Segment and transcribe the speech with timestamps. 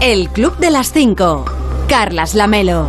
[0.00, 1.46] El Club de las 5.
[1.88, 2.88] Carlas Lamelo.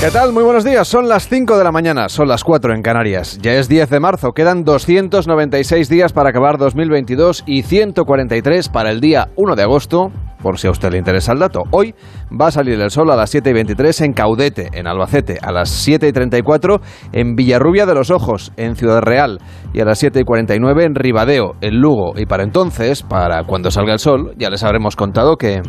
[0.00, 0.32] ¿Qué tal?
[0.32, 0.86] Muy buenos días.
[0.86, 3.38] Son las 5 de la mañana, son las 4 en Canarias.
[3.42, 9.00] Ya es 10 de marzo, quedan 296 días para acabar 2022 y 143 para el
[9.00, 10.12] día 1 de agosto,
[10.44, 11.62] por si a usted le interesa el dato.
[11.70, 11.94] Hoy
[12.30, 15.50] va a salir el sol a las 7 y 23 en Caudete, en Albacete, a
[15.50, 16.80] las 7 y 34
[17.12, 19.38] en Villarrubia de los Ojos, en Ciudad Real,
[19.72, 22.12] y a las 7 y 49 en Ribadeo, en Lugo.
[22.16, 25.62] Y para entonces, para cuando salga el sol, ya les habremos contado que...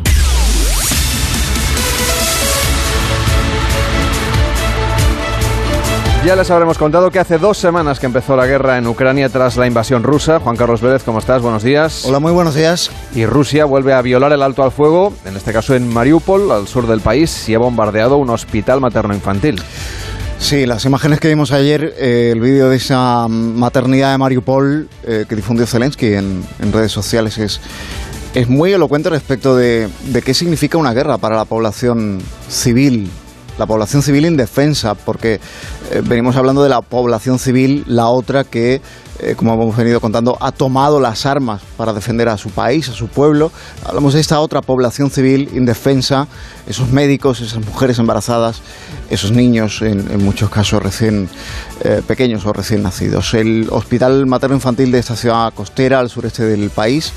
[6.26, 9.56] Ya les habremos contado que hace dos semanas que empezó la guerra en Ucrania tras
[9.56, 10.40] la invasión rusa.
[10.40, 11.40] Juan Carlos Vélez, ¿cómo estás?
[11.40, 12.04] Buenos días.
[12.04, 12.90] Hola, muy buenos días.
[13.14, 16.66] Y Rusia vuelve a violar el alto al fuego, en este caso en Mariupol, al
[16.66, 19.62] sur del país, y ha bombardeado un hospital materno-infantil.
[20.40, 25.26] Sí, las imágenes que vimos ayer, eh, el vídeo de esa maternidad de Mariupol eh,
[25.28, 27.60] que difundió Zelensky en, en, redes sociales es,
[28.34, 33.12] es muy elocuente respecto de, de qué significa una guerra para la población civil
[33.58, 35.40] la población civil indefensa, porque
[35.90, 38.80] eh, venimos hablando de la población civil, la otra que,
[39.18, 42.92] eh, como hemos venido contando, ha tomado las armas para defender a su país, a
[42.92, 43.50] su pueblo.
[43.84, 46.28] Hablamos de esta otra población civil indefensa,
[46.66, 48.60] esos médicos, esas mujeres embarazadas,
[49.08, 51.28] esos niños, en, muchos casos recién
[51.84, 53.32] eh, pequeños o recién nacidos.
[53.34, 57.12] El hospital materno-infantil de esta ciudad costera, al sureste del país,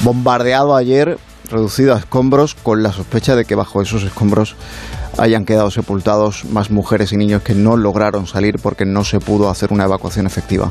[0.00, 1.18] bombardeado ayer
[1.50, 4.56] reducido a escombros con la sospecha de que bajo esos escombros
[5.18, 9.50] hayan quedado sepultados más mujeres y niños que no lograron salir porque no se pudo
[9.50, 10.70] hacer una evacuación efectiva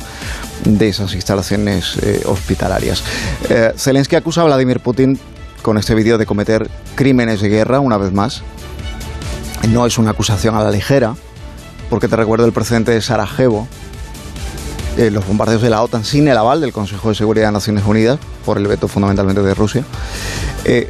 [0.63, 3.03] de esas instalaciones eh, hospitalarias.
[3.49, 5.19] Eh, Zelensky acusa a Vladimir Putin
[5.61, 8.43] con este vídeo de cometer crímenes de guerra una vez más.
[9.69, 11.15] No es una acusación a la ligera,
[11.89, 13.67] porque te recuerdo el precedente de Sarajevo,
[14.97, 17.83] eh, los bombardeos de la OTAN sin el aval del Consejo de Seguridad de Naciones
[17.85, 19.83] Unidas, por el veto fundamentalmente de Rusia,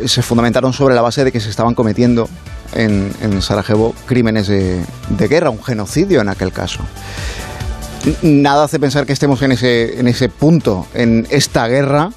[0.06, 2.30] se fundamentaron sobre la base de que se estaban cometiendo
[2.76, 4.84] en, Sarajevo crímenes de,
[5.28, 6.80] guerra, un genocidio en aquel caso.
[8.22, 12.12] Nada hace pensar que estemos en ese, en ese punto, en esta guerra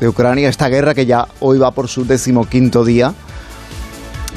[0.00, 3.14] de Ucrania, esta guerra que ya hoy va por su decimoquinto día,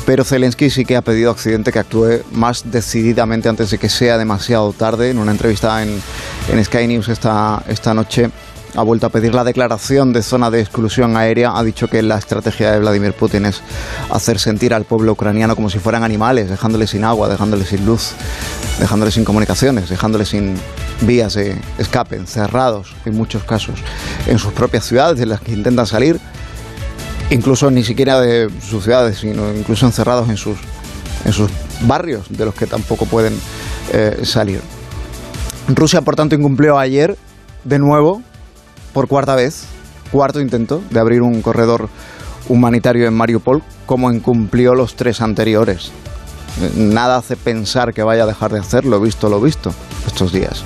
[0.05, 3.89] pero Zelensky sí que ha pedido a Occidente que actúe más decididamente antes de que
[3.89, 5.09] sea demasiado tarde.
[5.09, 6.01] En una entrevista en,
[6.51, 8.31] en Sky News esta, esta noche,
[8.75, 11.53] ha vuelto a pedir la declaración de zona de exclusión aérea.
[11.55, 13.61] Ha dicho que la estrategia de Vladimir Putin es
[14.11, 18.11] hacer sentir al pueblo ucraniano como si fueran animales, dejándoles sin agua, dejándoles sin luz,
[18.79, 20.55] dejándoles sin comunicaciones, dejándoles sin
[21.01, 23.79] vías de escape, encerrados en muchos casos
[24.27, 26.19] en sus propias ciudades de las que intentan salir,
[27.29, 30.57] incluso ni siquiera de sus ciudades, sino incluso encerrados en sus,
[31.25, 31.49] en sus
[31.81, 33.39] barrios de los que tampoco pueden
[33.93, 34.61] eh, salir.
[35.67, 37.17] Rusia, por tanto, incumplió ayer
[37.63, 38.23] de nuevo
[38.93, 39.65] por cuarta vez,
[40.11, 41.89] cuarto intento de abrir un corredor
[42.47, 45.91] humanitario en Mariupol, como incumplió los tres anteriores.
[46.75, 49.73] Nada hace pensar que vaya a dejar de hacerlo, visto lo visto
[50.05, 50.63] estos días.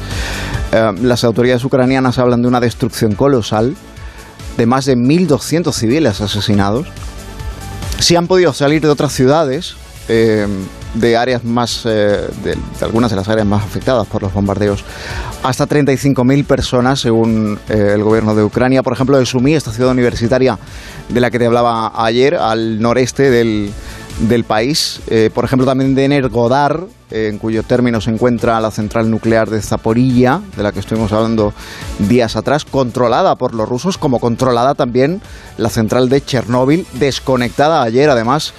[0.72, 3.76] Eh, las autoridades ucranianas hablan de una destrucción colosal,
[4.58, 6.88] de más de 1.200 civiles asesinados.
[8.00, 9.76] Si han podido salir de otras ciudades,
[10.08, 10.48] eh,
[10.94, 14.84] de áreas más, eh, de, algunas de las áreas más afectadas por los bombardeos,
[15.42, 18.84] hasta 35.000 personas, según eh, el gobierno de Ucrania.
[18.84, 20.58] Por ejemplo, de Sumi, esta ciudad universitaria
[21.10, 23.72] de la que te hablaba ayer, al noreste del,
[24.20, 25.02] del país.
[25.08, 29.62] Eh, por ejemplo, también de Energodar, en cuyo término se encuentra la central nuclear de
[29.62, 31.54] Zaporilla, de la que estuvimos hablando
[32.00, 35.22] días atrás, controlada por los rusos, como controlada también
[35.58, 38.54] la central de Chernóbil, desconectada ayer además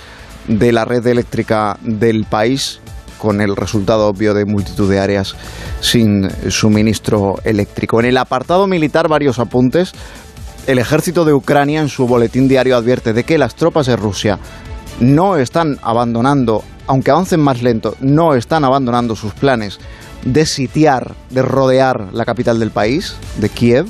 [0.49, 2.81] de la red eléctrica del país
[3.19, 5.35] con el resultado obvio de multitud de áreas
[5.81, 8.01] sin suministro eléctrico.
[8.01, 9.93] En el apartado militar varios apuntes.
[10.67, 14.39] El ejército de Ucrania en su boletín diario advierte de que las tropas de Rusia
[15.01, 19.79] no están abandonando, aunque avancen más lento, no están abandonando sus planes
[20.25, 23.87] de sitiar, de rodear la capital del país, de Kiev,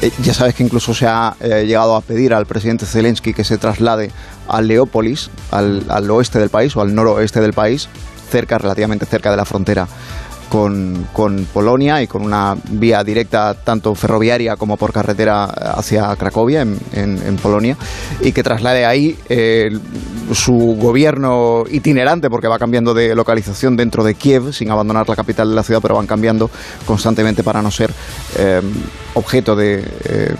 [0.00, 3.42] eh, ya sabes que incluso se ha eh, llegado a pedir al presidente Zelensky que
[3.42, 4.12] se traslade
[4.48, 7.88] a Leópolis, al, al oeste del país o al noroeste del país,
[8.30, 9.88] cerca, relativamente cerca de la frontera
[10.48, 16.62] con, con, Polonia y con una vía directa tanto ferroviaria como por carretera hacia Cracovia,
[16.62, 17.76] en, en, Polonia,
[18.20, 19.70] y que traslade ahí eh,
[20.32, 25.50] su gobierno itinerante, porque va cambiando de localización dentro de Kiev, sin abandonar la capital
[25.50, 26.50] de la ciudad, pero van cambiando
[26.86, 27.92] constantemente para no ser
[28.38, 28.62] eh,
[29.14, 29.84] objeto de...
[30.04, 30.34] Eh,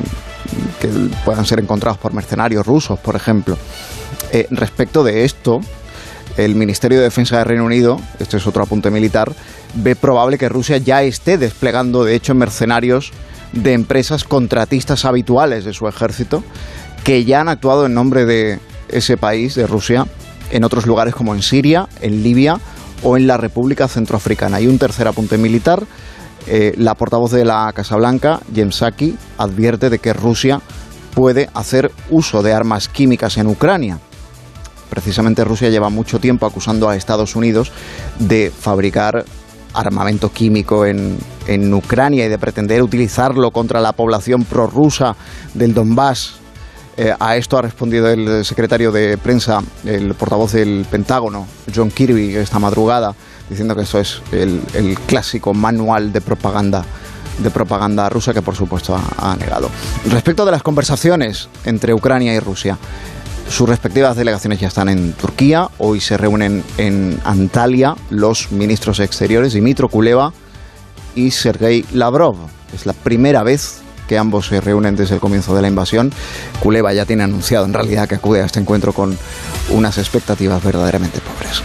[0.81, 0.89] que
[1.25, 3.57] puedan ser encontrados por mercenarios rusos, por ejemplo.
[4.51, 5.61] respecto de esto,
[6.37, 9.33] el Ministerio de Defensa de Reino Unido, este es otro apunte militar,
[9.75, 13.13] ve probable que Rusia ya esté desplegando, de hecho, mercenarios
[13.53, 16.45] de empresas contratistas habituales de su ejército
[17.05, 20.07] que ya han actuado en nombre de ese país, de Rusia,
[20.51, 22.61] en otros lugares como en Siria, en Libia
[23.03, 24.61] o en la República Centroafricana.
[24.61, 25.85] Y un tercer apunte militar.
[26.51, 30.63] Eh, la portavoz de la Casa Blanca, Jen Psaki, advierte de que Rusia
[31.15, 33.99] puede hacer uso de armas químicas en Ucrania.
[34.89, 37.71] Precisamente Rusia lleva mucho tiempo acusando a Estados Unidos
[38.19, 39.27] de fabricar
[39.75, 45.17] armamento químico en, en Ucrania y de pretender utilizarlo contra la población prorrusa
[45.53, 46.39] del Donbass
[47.01, 52.35] eh, a esto ha respondido el secretario de prensa, el portavoz del Pentágono, John Kirby,
[52.35, 53.15] esta madrugada,
[53.49, 56.85] diciendo que esto es el, clásico manual de propaganda
[57.39, 59.71] de propaganda rusa que por supuesto ha, negado.
[60.07, 62.77] Respecto de las conversaciones entre Ucrania y Rusia,
[63.49, 65.69] sus respectivas delegaciones ya están en Turquía.
[65.79, 70.33] Hoy se reúnen en Antalya los ministros exteriores Dimitro Kuleva
[71.15, 72.37] y Sergei Lavrov.
[72.75, 76.13] Es la primera vez que ambos se reúnen desde el comienzo de la invasión.
[76.61, 79.17] Kuleva ya tiene anunciado en realidad que acude a este encuentro con
[79.71, 81.63] unas expectativas verdaderamente pobres.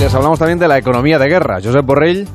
[0.00, 1.58] Les hablamos también de la economía de guerra.
[1.62, 2.26] Josep Borrell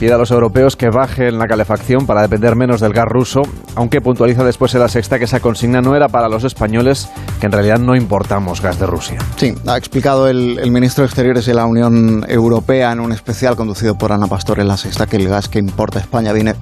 [0.00, 3.42] pide a los europeos que bajen la calefacción para depender menos del gas ruso,
[3.76, 7.08] aunque puntualiza después en la sexta que esa consigna no era para los españoles,
[7.38, 9.18] que en realidad no importamos gas de Rusia.
[9.36, 13.96] Sí, ha explicado el, ministro de Exteriores de la Unión Europea en un especial conducido
[13.96, 16.56] por Ana Pastor en la sexta que el gas que importa España viene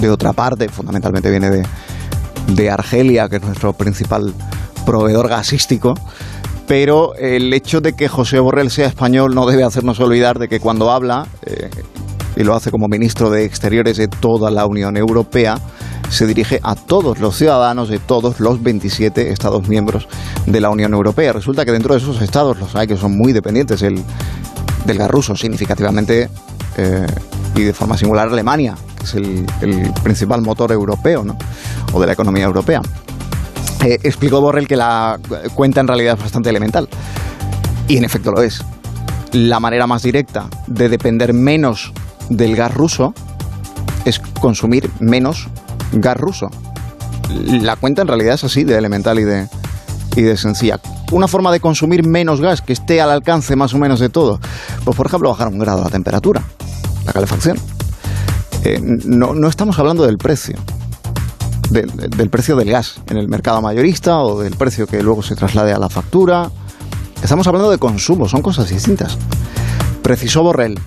[0.00, 1.66] de otra parte, fundamentalmente viene de,
[2.46, 4.32] de Argelia, que es nuestro principal
[4.84, 5.94] proveedor gasístico
[6.66, 10.60] pero el hecho de que José Borrell sea español no debe hacernos olvidar de que
[10.60, 11.70] cuando habla, eh,
[12.36, 15.58] y lo hace como ministro de Exteriores de toda la Unión Europea,
[16.10, 20.06] se dirige a todos los ciudadanos de todos los 27 Estados miembros
[20.46, 21.32] de la Unión Europea.
[21.32, 24.02] Resulta que dentro de esos estados los hay que son muy dependientes del,
[24.86, 26.28] gas ruso, significativamente
[26.76, 27.06] eh,
[27.54, 29.46] y de forma singular Alemania, que es el,
[30.02, 31.36] principal motor europeo ¿no?
[31.92, 32.80] o de la economía europea.
[33.84, 35.18] Eh, explicó Borrell que la
[35.54, 36.88] cuenta en realidad es bastante elemental.
[37.88, 38.62] Y en efecto lo es.
[39.32, 41.92] La manera más directa de depender menos
[42.28, 43.14] del gas ruso
[44.04, 45.48] es consumir menos
[45.92, 46.50] gas ruso.
[47.28, 49.48] La cuenta en realidad es así de elemental y de,
[50.16, 50.80] y de sencilla.
[51.12, 54.40] Una forma de consumir menos gas que esté al alcance más o menos de todo.
[54.84, 56.42] Pues por ejemplo bajar un grado la temperatura,
[57.04, 57.58] la calefacción.
[58.64, 60.56] Eh, no, estamos hablando del precio,
[61.70, 65.72] del, precio del gas en el mercado mayorista o del precio que luego se traslade
[65.72, 66.50] a la factura.
[67.22, 69.18] Estamos hablando de consumo, son cosas distintas.
[70.02, 70.78] Precisó Borrell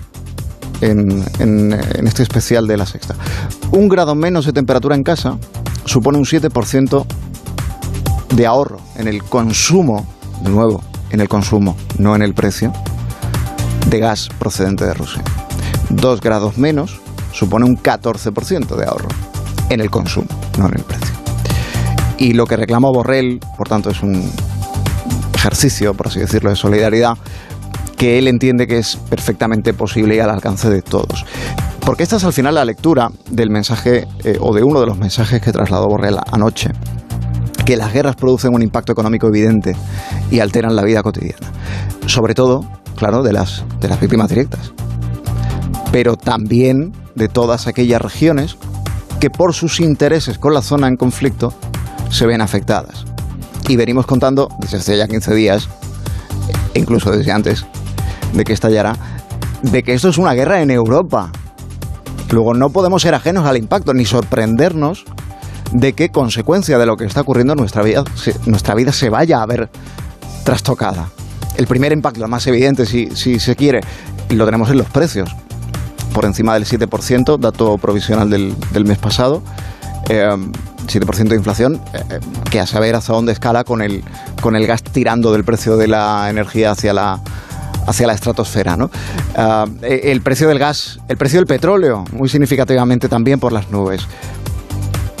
[0.80, 1.72] en,
[2.06, 3.14] este especial de la sexta.
[3.72, 5.38] Un grado menos de temperatura en casa
[5.84, 7.04] supone un 7%
[8.34, 10.06] de ahorro en el consumo,
[10.42, 12.72] de nuevo, en el consumo, no en el precio,
[13.88, 15.22] de gas procedente de Rusia.
[15.90, 17.00] Dos grados menos
[17.32, 19.08] supone un 14% de ahorro
[19.70, 20.28] en el consumo,
[20.58, 21.14] no en el precio.
[22.18, 24.30] Y lo que reclamó Borrell, por tanto, es un
[25.34, 27.16] ejercicio, por así decirlo, de solidaridad
[27.96, 31.24] que él entiende que es perfectamente posible y al alcance de todos.
[31.80, 34.98] Porque esta es al final la lectura del mensaje eh, o de uno de los
[34.98, 36.70] mensajes que trasladó Borrell anoche
[37.64, 39.76] que las guerras producen un impacto económico evidente
[40.30, 41.52] y alteran la vida cotidiana.
[42.06, 42.64] Sobre todo,
[42.96, 44.72] claro, de las, de las víctimas directas.
[45.92, 48.56] Pero también de todas aquellas regiones
[49.20, 51.52] que por sus intereses con la zona en conflicto
[52.10, 53.04] se ven afectadas.
[53.68, 55.68] Y venimos contando desde hace ya 15 días,
[56.74, 57.66] e incluso desde antes,
[58.32, 58.96] de que estallará,
[59.62, 61.30] de que esto es una guerra en Europa.
[62.30, 65.04] Luego no podemos ser ajenos al impacto ni sorprendernos
[65.72, 68.02] de que consecuencia de lo que está ocurriendo en nuestra vida,
[68.46, 69.68] nuestra vida se vaya a ver
[70.44, 71.10] trastocada.
[71.56, 73.80] El primer impacto, el más evidente, si, si se quiere,
[74.30, 75.30] lo tenemos en los precios.
[76.12, 79.42] Por encima del 7%, dato provisional del, del mes pasado.
[80.10, 84.02] 7% eh, de inflación, eh, eh, que a saber hasta dónde escala con el,
[84.40, 87.20] con el gas tirando del precio de la energía hacia la,
[87.86, 88.76] hacia la estratosfera.
[88.76, 88.90] ¿no?
[89.82, 94.06] El precio del gas, el precio del petróleo, muy significativamente también por las nubes.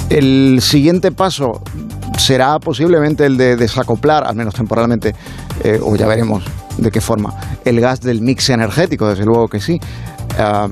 [0.08, 1.62] El siguiente paso
[2.18, 5.14] será posiblemente el de desacoplar, al menos temporalmente,
[5.82, 6.42] o ya veremos
[6.78, 9.78] de qué forma, el gas del mix energético, desde luego que sí.
[10.38, 10.68] Ah,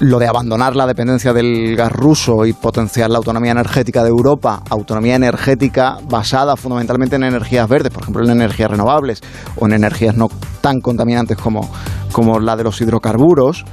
[0.00, 4.62] lo de abandonar la dependencia del gas ruso y potenciar la autonomía energética de Europa,
[4.70, 9.20] autonomía energética basada fundamentalmente en energías verdes, por ejemplo en energías renovables
[9.56, 10.28] o en energías no
[10.62, 11.70] tan contaminantes como,
[12.12, 13.66] como la de los hidrocarburos,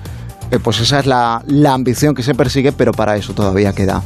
[0.52, 4.02] eh, pues esa es la, la ambición que se persigue, pero para eso todavía queda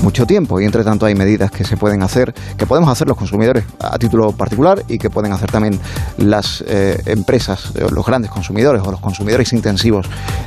[0.00, 3.16] mucho tiempo y entre tanto hay medidas que se pueden hacer, que podemos hacer los
[3.16, 5.78] consumidores a título particular y que pueden hacer también
[6.18, 10.06] las eh, empresas, eh, los grandes consumidores o los consumidores intensivos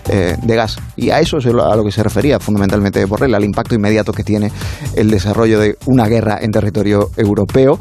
[0.10, 0.78] eh, de gas.
[0.96, 4.24] Y a eso es a lo que se refería fundamentalmente Borrell, al impacto inmediato que
[4.24, 4.52] tiene
[4.96, 7.80] el desarrollo de una guerra en territorio europeo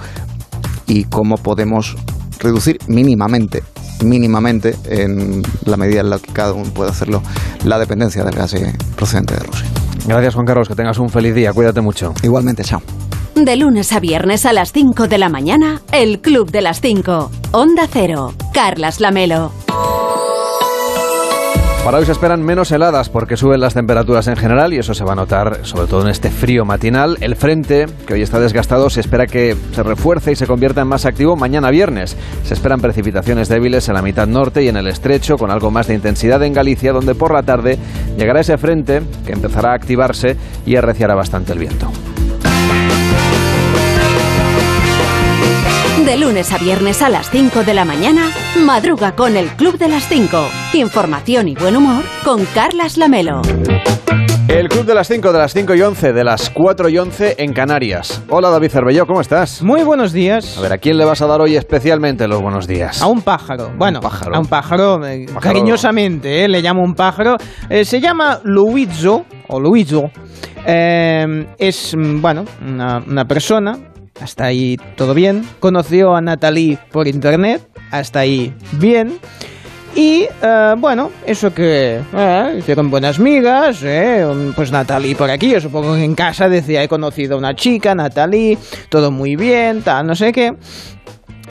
[0.86, 1.96] y cómo podemos
[2.38, 3.62] reducir mínimamente
[4.02, 7.22] mínimamente en la medida en la que cada uno puede hacerlo
[7.64, 8.54] la dependencia del gas
[8.96, 9.83] procedente de Rusia.
[10.06, 12.12] Gracias Juan Carlos, que tengas un feliz día, cuídate mucho.
[12.22, 12.82] Igualmente, chao.
[13.34, 17.30] De lunes a viernes a las 5 de la mañana, el Club de las 5.
[17.52, 19.50] Onda Cero, Carlas Lamelo.
[21.84, 25.04] Para hoy se esperan menos heladas porque suben las temperaturas en general y eso se
[25.04, 27.18] va a notar sobre todo en este frío matinal.
[27.20, 30.88] El frente, que hoy está desgastado, se espera que se refuerce y se convierta en
[30.88, 32.16] más activo mañana viernes.
[32.42, 35.86] Se esperan precipitaciones débiles en la mitad norte y en el estrecho, con algo más
[35.86, 37.78] de intensidad en Galicia, donde por la tarde
[38.16, 41.90] llegará ese frente que empezará a activarse y arreciará bastante el viento.
[46.14, 48.30] De lunes a viernes a las 5 de la mañana,
[48.64, 50.46] madruga con el Club de las 5.
[50.74, 53.42] Información y buen humor con Carlas Lamelo.
[54.46, 57.34] El Club de las 5, de las 5 y 11, de las 4 y 11
[57.38, 58.22] en Canarias.
[58.28, 59.60] Hola David Cervelló, ¿cómo estás?
[59.64, 60.56] Muy buenos días.
[60.56, 63.02] A ver, ¿a quién le vas a dar hoy especialmente los buenos días?
[63.02, 63.72] A un pájaro.
[63.76, 67.38] Bueno, a un pájaro, eh, cariñosamente, eh, le llamo un pájaro.
[67.68, 70.12] Eh, se llama Luizo, o Luizo.
[70.64, 73.76] es, mm, bueno, una persona
[74.20, 75.44] hasta ahí todo bien.
[75.60, 79.18] Conoció a Natalie por internet, hasta ahí bien.
[79.96, 85.60] Y eh, bueno, eso que eh, hicieron buenas migas, eh, pues Natalie por aquí, yo
[85.60, 90.06] supongo que en casa decía he conocido a una chica, Natalie, todo muy bien, tal,
[90.06, 90.54] no sé qué.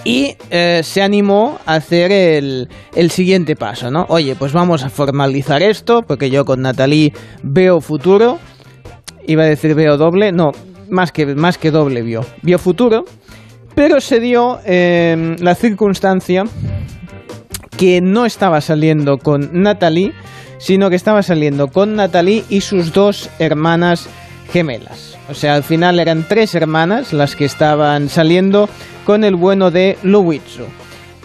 [0.05, 4.05] Y se animó a hacer el, el, siguiente paso, ¿no?
[4.09, 8.37] Oye, pues vamos a formalizar esto, porque yo con Natalie veo futuro.
[9.25, 10.51] Iba a decir veo doble, no,
[10.93, 12.25] más que, más que doble vio.
[12.41, 13.03] Vio futuro,
[13.75, 16.45] pero se dio em, la circunstancia
[17.77, 20.13] que no estaba saliendo con Natalie,
[20.59, 24.07] sino que estaba saliendo con Natalie y sus dos hermanas
[24.51, 25.17] gemelas.
[25.29, 28.69] O sea, al final eran tres hermanas las que estaban saliendo
[29.05, 30.67] con el bueno de Luizzo.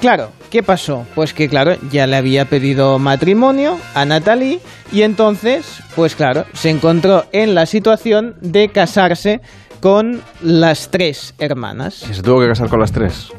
[0.01, 1.07] Claro, ¿qué pasó?
[1.15, 4.61] Pues que claro, ya le había pedido matrimonio a Natalie
[4.93, 9.41] y entonces, pues claro, se encontró en la situación de casarse
[9.81, 12.05] con las tres hermanas.
[12.11, 13.31] ¿Y se tuvo que casar con las tres?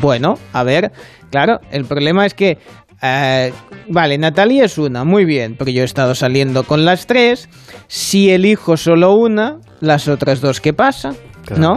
[0.00, 0.92] Bueno, a ver,
[1.30, 2.58] claro, el problema es que
[3.02, 3.52] eh,
[3.88, 7.48] vale, Natalie es una, muy bien, porque yo he estado saliendo con las tres.
[7.86, 11.10] Si elijo solo una, las otras dos, ¿qué pasa?
[11.56, 11.74] ¿No?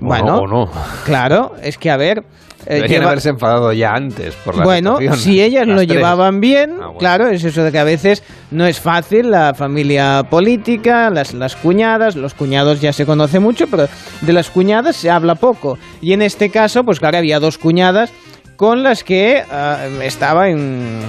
[0.00, 0.70] Bueno, no.
[1.04, 2.22] claro, es que a ver,
[2.66, 6.90] eh, Deberían haberse enfadado ya antes por la Bueno, si ellas lo llevaban bien, ah,
[6.98, 11.54] claro, es eso de que a veces no es fácil la familia política, las, las
[11.54, 13.88] cuñadas, los cuñados ya se conoce mucho, pero
[14.20, 15.78] de las cuñadas se habla poco.
[16.00, 18.10] Y en este caso, pues claro, había dos cuñadas
[18.56, 21.00] con las que ah, estaba en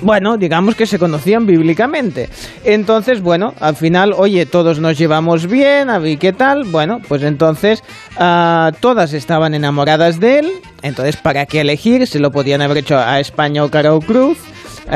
[0.00, 2.28] bueno, digamos que se conocían bíblicamente.
[2.64, 6.64] Entonces, bueno, al final, oye, todos nos llevamos bien, a qué tal.
[6.64, 7.82] Bueno, pues entonces
[8.18, 10.52] uh, todas estaban enamoradas de él.
[10.82, 12.06] Entonces, ¿para qué elegir?
[12.06, 14.38] Se lo podían haber hecho a España o Cara o Cruz.
[14.86, 14.90] Uh,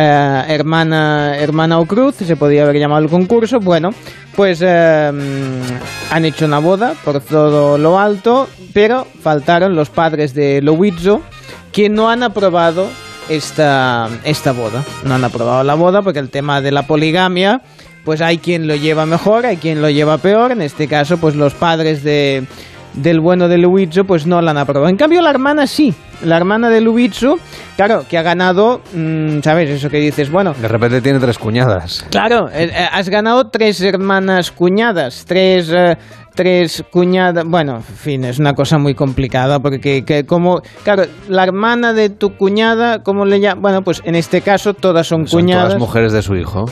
[0.49, 3.61] hermana, hermana o Cruz, se podía haber llamado el concurso.
[3.61, 3.91] Bueno,
[4.35, 10.63] pues uh, han hecho una boda por todo lo alto, pero faltaron los padres de
[10.63, 11.23] Loizzo
[11.73, 12.89] que no han aprobado
[13.35, 14.83] esta, esta boda.
[15.05, 17.63] No han aprobado la boda porque el tema de la poligamia,
[18.05, 20.53] pues hay quien lo lleva mejor, hay quien lo lleva peor.
[20.53, 22.45] En este caso, pues los padres de,
[22.95, 24.89] del bueno de Luizzo, pues no la han aprobado.
[24.89, 25.95] En cambio, la hermana sí.
[26.23, 27.39] La hermana de Luizzo,
[27.77, 29.71] claro, que ha ganado, mm, ¿sabes?
[29.71, 30.55] Eso que dices, bueno.
[30.55, 32.07] De repente tiene tres cuñadas.
[32.11, 35.71] Claro, eh, eh, has ganado tres hermanas cuñadas, tres.
[35.73, 35.97] Eh,
[36.35, 37.45] tres cuñadas.
[37.45, 40.63] Bueno, en fin, es una cosa muy complicada porque, que, como.
[40.85, 43.63] Claro, la hermana de tu cuñada, ¿cómo le llaman?
[43.63, 45.69] Bueno, pues en este caso todas son, son cuñadas.
[45.69, 46.67] Todas mujeres de su hijo.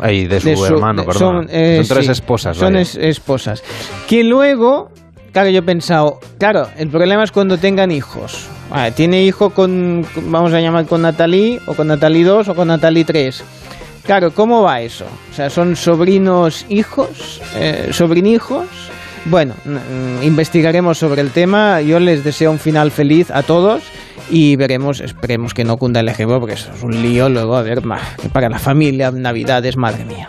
[0.00, 1.46] Ahí, de su, hermano, perdón.
[1.48, 2.56] Son, tres esposas.
[2.56, 3.62] Son esposas.
[4.08, 4.90] Que luego
[5.32, 8.48] Claro, yo he pensado, claro, el problema es cuando tengan hijos.
[8.96, 13.04] tiene hijo con, vamos a llamar con Natalie, o con Natalie 2 o con Natalie
[13.04, 13.44] 3.
[14.04, 15.04] Claro, ¿cómo va eso?
[15.30, 17.40] O sea, ¿son sobrinos hijos?
[17.54, 18.66] Eh, ¿Sobrinhijos?
[19.26, 21.80] Bueno, mm, investigaremos sobre el tema.
[21.80, 23.82] Yo les deseo un final feliz a todos
[24.30, 27.62] y veremos, esperemos que no cunda el ejemplo, porque eso es un lío luego, a
[27.62, 27.82] ver,
[28.32, 30.28] para la familia, Navidades, madre mía.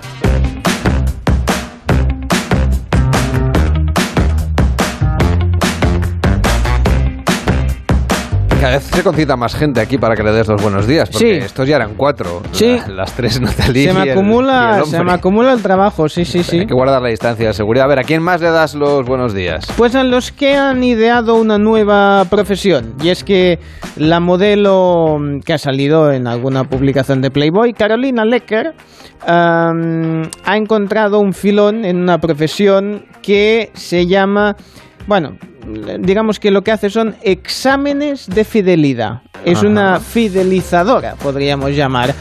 [8.62, 11.38] Cada vez se concita más gente aquí para que le des los buenos días, porque
[11.40, 12.44] estos ya eran cuatro.
[12.52, 12.78] Sí.
[12.90, 16.60] las tres Natalie se me acumula, Se me acumula el trabajo, sí, sí, sí.
[16.60, 17.86] Hay que guardar la distancia de seguridad.
[17.86, 19.66] A ver, ¿a quién más le das los buenos días?
[19.78, 22.94] Pues a los que han ideado una nueva profesión.
[23.02, 23.58] Y es que
[23.96, 28.76] la modelo que ha salido en alguna publicación de Playboy, Carolina Lecker,
[29.26, 34.56] ha encontrado un filón en una profesión que se llama
[35.08, 35.36] bueno,
[36.00, 39.22] digamos que lo que hace son exámenes de fidelidad.
[39.46, 42.14] Es una fidelizadora, podríamos llamar.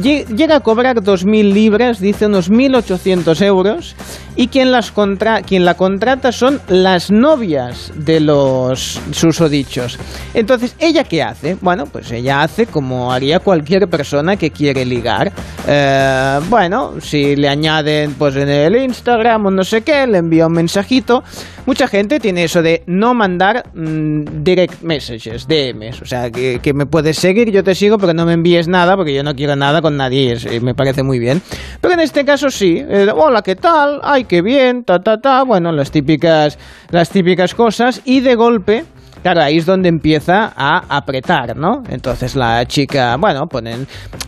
[0.00, 3.96] llega a cobrar 2.000 libras, dice unos 1.800 euros,
[4.38, 9.98] y quien, las contra quien la contrata son las novias de los susodichos.
[10.32, 11.56] Entonces, ¿ella qué hace?
[11.60, 15.32] Bueno, pues ella hace como haría cualquier persona que quiere ligar.
[15.66, 20.46] Eh, bueno, si le añaden pues en el Instagram o no sé qué, le envía
[20.46, 21.24] un mensajito.
[21.66, 26.00] Mucha gente tiene eso de no mandar mm, direct messages, DMs.
[26.00, 29.12] O sea, que, me puedes seguir, yo te sigo, pero no me envíes nada porque
[29.12, 30.38] yo no quiero nada con nadie.
[30.50, 31.42] y me parece muy bien.
[31.80, 32.78] Pero en este caso sí.
[32.88, 34.00] Eh, Hola, ¿qué tal?
[34.28, 36.58] Qué bien, ta, ta, ta, bueno, las típicas,
[36.90, 38.84] las típicas cosas, y de golpe,
[39.22, 41.82] Claro, ahí es donde empieza a apretar, ¿no?
[41.88, 43.86] Entonces la chica, bueno, ponen,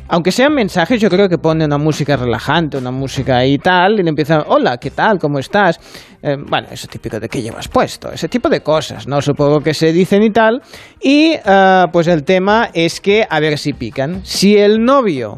[0.09, 4.03] aunque sean mensajes, yo creo que pone una música relajante, una música y tal, y
[4.03, 5.19] le empieza, hola, ¿qué tal?
[5.19, 5.79] ¿Cómo estás?
[6.23, 9.23] Eh, bueno, eso típico de qué llevas puesto, ese tipo de cosas, ¿no?
[9.23, 10.61] Supongo que se dicen y tal.
[11.01, 14.23] Y eh, pues el tema es que, a ver si pican.
[14.25, 15.37] Si el novio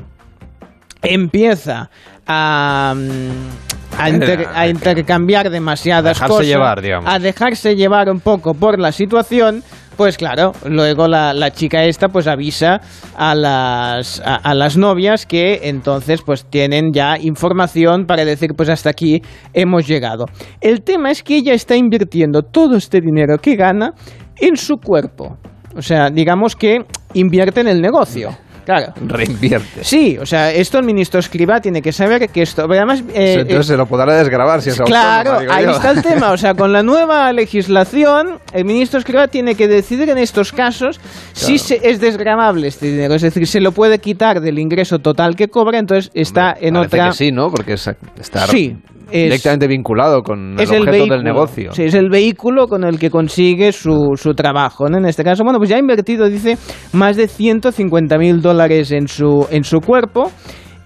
[1.02, 1.90] empieza
[2.26, 2.94] a...
[2.96, 6.48] Mm, a, intercambiar demasiadas cosas,
[7.04, 9.62] a dejarse llevar un poco por la situación,
[9.96, 12.80] pues claro, luego la, chica esta pues avisa
[13.16, 18.90] a las, a, las novias que entonces pues tienen ya información para decir pues hasta
[18.90, 20.26] aquí hemos llegado.
[20.60, 23.92] El tema es que ella está invirtiendo todo este dinero que gana
[24.40, 25.36] en su cuerpo.
[25.76, 26.80] O sea, digamos que
[27.14, 28.30] invierte en el negocio.
[28.64, 28.92] Claro.
[29.06, 29.84] Reinvierte.
[29.84, 32.64] Sí, o sea, esto el ministro Escriba tiene que saber que esto.
[32.64, 36.32] Además, eh, Entonces eh, se lo podrá desgrabar si es Claro, ahí está el tema.
[36.32, 41.00] O sea, con la nueva legislación, el ministro Escriba tiene que decidir en estos casos
[41.32, 43.14] si es desgramable este dinero.
[43.14, 47.08] Es decir, se lo puede quitar del ingreso total que cobra, entonces está en otra.
[47.08, 47.50] Que sí, ¿no?
[47.50, 48.76] Porque está sí,
[49.10, 51.72] directamente vinculado con el objeto del negocio.
[51.72, 54.86] Sí, es el vehículo con el que consigue su, su trabajo.
[54.86, 56.56] En este caso, bueno, pues ya ha invertido, dice,
[56.92, 60.30] más de 150 mil dólares en su, en su cuerpo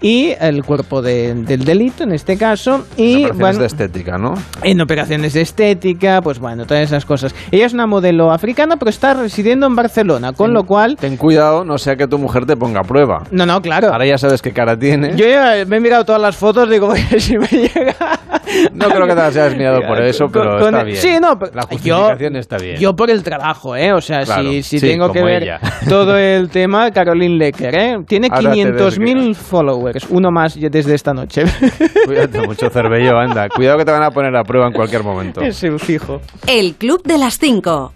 [0.01, 4.81] y el cuerpo del delito en este caso y en operaciones de estética no en
[4.81, 7.33] operaciones de estética pues bueno todas esas cosas.
[7.51, 11.65] Ella es una modelo africana pero está residiendo en Barcelona con lo cual ten cuidado
[11.65, 13.23] no sea que tu mujer te ponga a prueba.
[13.31, 13.91] No no claro.
[13.91, 15.15] Ahora ya sabes qué cara tiene.
[15.15, 17.95] Yo ya me he mirado todas las fotos digo si me llega
[18.73, 22.35] no creo que te hayas mirado por eso pero está bien sí no la justificación
[22.35, 26.17] está bien yo por el trabajo eh o sea si, si tengo que ver todo
[26.17, 31.43] el tema Caroline Lecker eh tiene 500.000 followers uno más desde esta noche.
[32.05, 33.49] Cuídate mucho, Cervello, anda.
[33.49, 35.41] Cuidado que te van a poner a prueba en cualquier momento.
[35.51, 36.21] Sí, fijo.
[36.47, 37.93] El Club de las 5.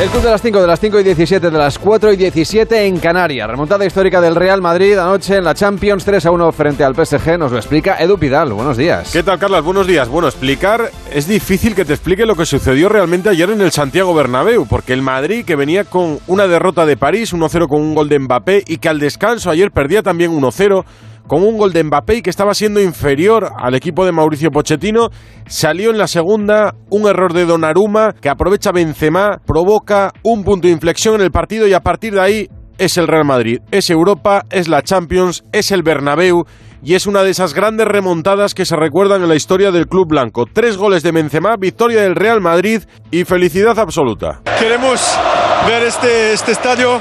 [0.00, 2.86] El club de las 5, de las 5 y 17, de las 4 y 17
[2.86, 3.48] en Canarias.
[3.48, 7.38] Remontada histórica del Real Madrid anoche en la Champions 3 a 1 frente al PSG.
[7.38, 8.52] Nos lo explica Edu Pidal.
[8.52, 9.12] Buenos días.
[9.12, 9.62] ¿Qué tal, Carlos?
[9.62, 10.08] Buenos días.
[10.08, 14.12] Bueno, explicar es difícil que te explique lo que sucedió realmente ayer en el Santiago
[14.12, 18.08] Bernabéu, porque el Madrid, que venía con una derrota de París, 1-0 con un gol
[18.08, 20.84] de Mbappé, y que al descanso ayer perdía también 1-0
[21.32, 25.08] con un gol de Mbappé y que estaba siendo inferior al equipo de Mauricio Pochettino,
[25.46, 30.74] salió en la segunda un error de Donnarumma que aprovecha Benzema, provoca un punto de
[30.74, 34.42] inflexión en el partido y a partir de ahí es el Real Madrid, es Europa,
[34.50, 36.44] es la Champions, es el Bernabéu
[36.82, 40.08] y es una de esas grandes remontadas que se recuerdan en la historia del club
[40.08, 40.44] blanco.
[40.52, 44.42] Tres goles de Benzema, victoria del Real Madrid y felicidad absoluta.
[44.58, 45.18] Queremos
[45.66, 47.00] ver este, este estadio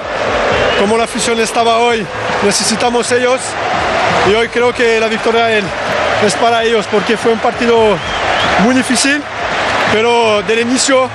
[0.79, 2.05] como la afición estaba hoy.
[2.45, 3.41] Necesitamos ellos
[4.29, 7.97] y hoy creo que la victoria es para ellos porque fue un partido
[8.63, 9.21] muy difícil,
[9.91, 11.09] pero del inicio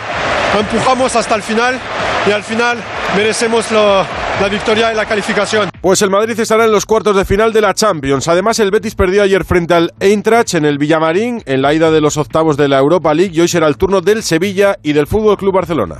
[0.58, 1.78] empujamos hasta el final
[2.26, 2.78] y al final
[3.16, 4.06] merecemos la,
[4.50, 5.70] victoria y la calificación.
[5.80, 8.28] Pues el Madrid estará en los cuartos de final de la Champions.
[8.28, 12.00] Además, el Betis perdió ayer frente al Eintracht en el Villamarín en la ida de
[12.00, 15.06] los octavos de la Europa League y hoy será el turno del Sevilla y del
[15.06, 15.96] Fútbol Club Barcelona.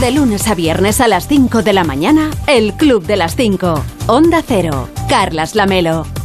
[0.00, 3.84] De lunes a viernes a las 5 de la mañana, el Club de las 5.
[4.08, 4.88] Onda Cero.
[5.12, 6.21] Carlas Lamelo.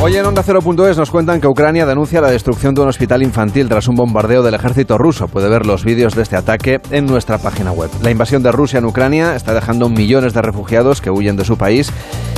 [0.00, 3.68] Hoy en Onda 0.es nos cuentan que Ucrania denuncia la destrucción de un hospital infantil
[3.68, 5.26] tras un bombardeo del ejército ruso.
[5.26, 7.90] Puede ver los vídeos de este ataque en nuestra página web.
[8.00, 11.58] La invasión de Rusia en Ucrania está dejando millones de refugiados que huyen de su
[11.58, 11.92] país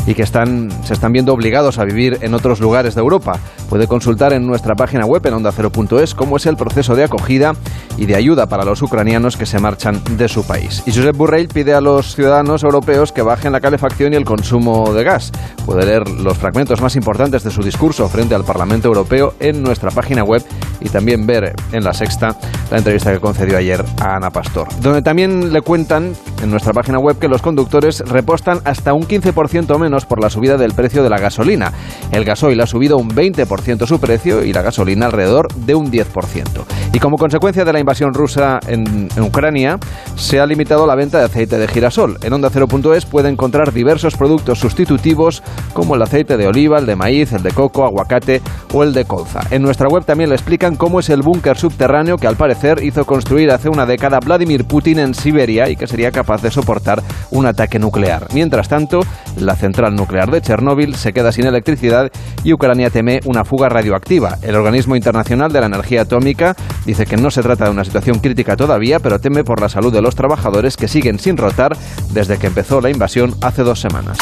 [0.07, 3.39] y que están, se están viendo obligados a vivir en otros lugares de Europa.
[3.69, 7.53] Puede consultar en nuestra página web en onda0.es cómo es el proceso de acogida
[7.99, 10.83] y de ayuda para los ucranianos que se marchan de su país.
[10.87, 14.95] Y Josep Burrell pide a los ciudadanos europeos que bajen la calefacción y el consumo
[14.95, 15.31] de gas.
[15.67, 19.91] Puede leer los fragmentos más importantes de su discurso frente al Parlamento Europeo en nuestra
[19.91, 20.43] página web
[20.81, 22.37] y también ver en la sexta
[22.71, 26.99] la entrevista que concedió ayer a Ana Pastor, donde también le cuentan en nuestra página
[26.99, 31.11] web que los conductores repostan hasta un 15% menos por la subida del precio de
[31.11, 31.73] la gasolina.
[32.13, 36.65] El gasoil ha subido un 20% su precio y la gasolina alrededor de un 10%.
[36.93, 39.79] Y como consecuencia de la invasión rusa en, en Ucrania,
[40.17, 42.19] se ha limitado la venta de aceite de girasol.
[42.23, 46.97] En Onda 0.es puede encontrar diversos productos sustitutivos como el aceite de oliva, el de
[46.97, 48.41] maíz, el de coco, aguacate
[48.73, 49.41] o el de colza.
[49.51, 53.05] En nuestra web también le explican cómo es el búnker subterráneo que al parecer hizo
[53.05, 57.47] construir hace una década Vladimir Putin en Siberia y que sería capaz de soportar un
[57.47, 58.27] ataque nuclear.
[58.33, 59.01] Mientras tanto,
[59.37, 62.11] la central nuclear de Chernóbil se queda sin electricidad
[62.45, 64.39] y Ucrania teme una fuga radioactiva.
[64.43, 68.19] El Organismo Internacional de la Energía Atómica dice que no se trata de una situación
[68.19, 71.77] crítica todavía, pero teme por la salud de los trabajadores que siguen sin rotar
[72.13, 74.19] desde que empezó la invasión hace dos semanas.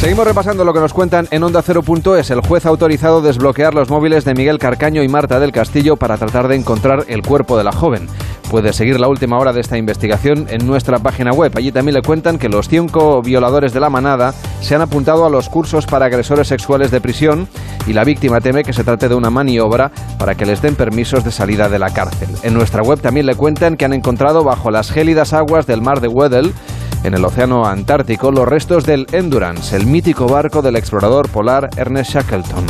[0.00, 2.30] Seguimos repasando lo que nos cuentan en Onda 0.es.
[2.30, 6.18] El juez ha autorizado desbloquear los móviles de Miguel Carcaño y Marta del Castillo para
[6.18, 8.08] tratar de encontrar el cuerpo de la joven.
[8.50, 11.52] Puede seguir la última hora de esta investigación en nuestra página web.
[11.56, 15.30] Allí también le cuentan que los cinco violadores de la manada se han apuntado a
[15.30, 17.48] los cursos para agresores sexuales de prisión
[17.86, 21.24] y la víctima teme que se trate de una maniobra para que les den permisos
[21.24, 22.28] de salida de la cárcel.
[22.42, 26.00] En nuestra web también le cuentan que han encontrado bajo las gélidas aguas del mar
[26.00, 26.52] de Weddell
[27.02, 32.12] en el Océano Antártico los restos del Endurance, el mítico barco del explorador polar Ernest
[32.12, 32.66] Shackleton,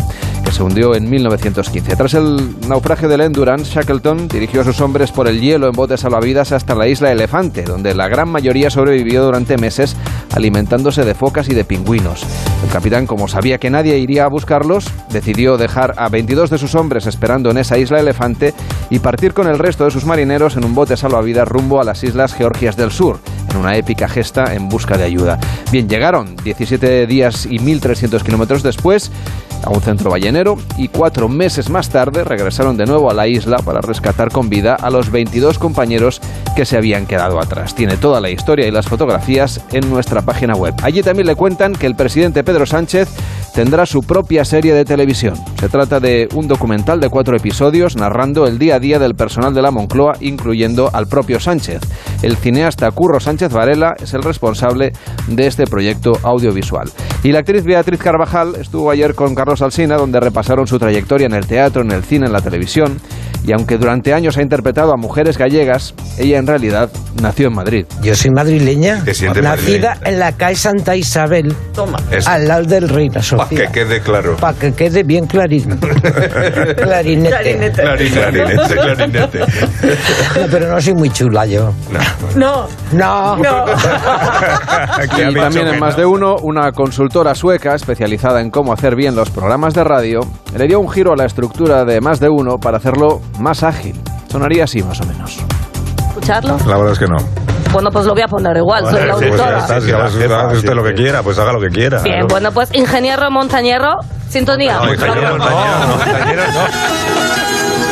[0.55, 1.97] se hundió en 1915.
[1.97, 6.03] Tras el naufragio del Endurance, Shackleton dirigió a sus hombres por el hielo en botes
[6.03, 9.97] salvavidas hasta la isla Elefante, donde la gran mayoría sobrevivió durante meses
[10.33, 12.25] alimentándose de focas y de pingüinos.
[12.63, 16.77] El capitán, como sabía que nadie iría a buscarlos, decidió dejar a 22 de sus
[16.77, 18.55] hombres esperando en esa isla Elefante
[18.91, 22.05] y partir con el resto de sus marineros en un bote salvavidas rumbo a las
[22.05, 23.19] islas Georgias del Sur,
[23.51, 25.41] en una épica gesta en busca de ayuda.
[25.73, 29.11] Bien, llegaron 17 días y 1.300 kilómetros después
[29.65, 33.57] a un centro ballenero y cuatro meses más tarde regresaron de nuevo a la isla
[33.59, 36.21] para rescatar con vida a los 22 compañeros
[36.55, 37.75] que se habían quedado atrás.
[37.75, 40.75] Tiene toda la historia y las fotografías en nuestra página web.
[40.83, 43.09] Allí también le cuentan que el presidente Pedro Sánchez
[43.55, 45.35] tendrá su propia serie de televisión.
[45.61, 49.55] Se trata de un documental de cuatro episodios narrando el día a día del personal
[49.55, 51.81] de la Moncloa, incluyendo al propio Sánchez.
[52.23, 54.93] El cineasta Curro Sánchez Varela es el responsable
[55.29, 56.91] de este proyecto audiovisual.
[57.23, 61.35] Y la actriz Beatriz Carvajal estuvo ayer con Carlos Alsina, donde repasaron su trayectoria en
[61.35, 63.01] el teatro, en el cine, en la televisión.
[63.47, 66.91] Y aunque durante años ha interpretado a mujeres gallegas, ella en realidad
[67.21, 67.87] nació en Madrid.
[68.03, 69.05] Yo soy madrileña,
[69.43, 71.99] nacida en la calle Santa Isabel, Toma.
[72.25, 73.59] al lado del Reina Sofía.
[73.59, 74.37] Para que quede claro.
[74.37, 75.77] Para que quede bien clarito.
[76.77, 77.29] clarinete.
[77.29, 77.83] Clarinete.
[77.83, 79.41] Clarinete, clarinete.
[80.35, 81.73] No, pero no soy muy chula yo.
[82.37, 82.67] No.
[82.93, 83.37] No.
[83.37, 83.65] No.
[85.31, 89.31] y también en más de uno, una consultora sueca especializada en cómo hacer bien los
[89.35, 90.21] programas de radio
[90.57, 94.01] le dio un giro a la estructura de más de uno para hacerlo más ágil.
[94.31, 95.39] Sonaría así más o menos.
[96.09, 96.57] ¿Escucharlo?
[96.67, 97.17] La verdad es que no.
[97.73, 99.59] Bueno, pues lo voy a poner igual, soy la Pues ya auditora.
[99.59, 102.01] está, si hace usted lo que quiera, pues haga lo que quiera.
[102.03, 103.97] Bien, bueno, pues ingeniero montañero,
[104.29, 104.79] sintonía.
[104.79, 106.69] No, ingeniero montañero, no, montañero Hola,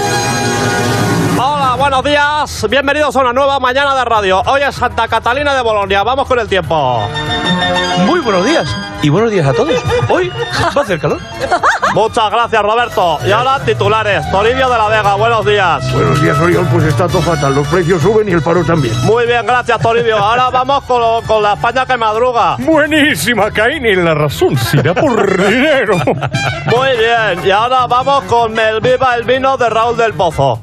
[1.83, 2.67] buenos días.
[2.71, 4.41] Bienvenidos a una nueva mañana de radio.
[4.47, 6.05] Hoy es Santa Catalina de Bolonia.
[6.05, 7.01] Vamos con el tiempo.
[8.07, 8.69] Muy buenos días.
[9.03, 9.75] Y buenos días a todos.
[10.09, 11.19] Hoy va a hacer calor.
[11.93, 13.19] Muchas gracias, Roberto.
[13.27, 14.31] Y ahora titulares.
[14.31, 15.93] Toribio de la Vega, buenos días.
[15.93, 16.65] Buenos días, Oriol.
[16.67, 17.53] Pues está todo fatal.
[17.53, 18.95] Los precios suben y el paro también.
[19.05, 20.19] Muy bien, gracias, Toribio.
[20.19, 22.59] Ahora vamos con, lo- con la España que madruga.
[22.61, 23.85] Buenísima, Caín.
[23.87, 25.97] Y la razón será por dinero.
[25.97, 27.45] Muy bien.
[27.45, 30.63] Y ahora vamos con el Viva el Vino de Raúl del Pozo.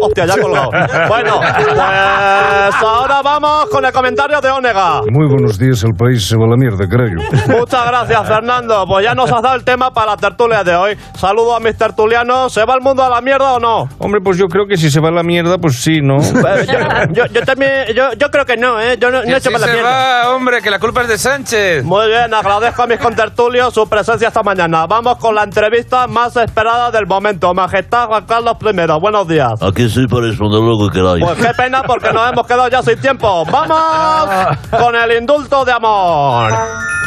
[0.00, 0.70] Hostia, ya he colgado.
[1.08, 5.00] Bueno, pues ahora vamos con el comentario de Ónega.
[5.10, 5.82] Muy buenos días.
[5.84, 7.18] El país se va a la mierda, creo.
[7.58, 8.84] Muchas gracias, Fernando.
[8.86, 10.96] Pues ya nos has dado el tema para la tertulia de hoy.
[11.16, 12.52] Saludo a mis tertulianos.
[12.52, 13.88] ¿Se va el mundo a la mierda o no?
[13.98, 16.16] Hombre, pues yo creo que si se va a la mierda, pues sí, ¿no?
[16.46, 16.78] Eh, yo,
[17.12, 18.96] yo- yo también, yo, yo creo que no, ¿eh?
[18.98, 20.30] Yo no, no he hecho para la mierda.
[20.34, 21.84] hombre, que la culpa es de Sánchez.
[21.84, 24.86] Muy bien, agradezco a mis contertulios su presencia esta mañana.
[24.86, 27.52] Vamos con la entrevista más esperada del momento.
[27.52, 29.52] Majestad Juan Carlos I, buenos días.
[29.62, 31.24] Aquí estoy para responder lo que queráis.
[31.24, 33.44] Pues qué pena porque nos hemos quedado ya sin tiempo.
[33.46, 34.28] ¡Vamos
[34.70, 36.52] con el indulto de amor!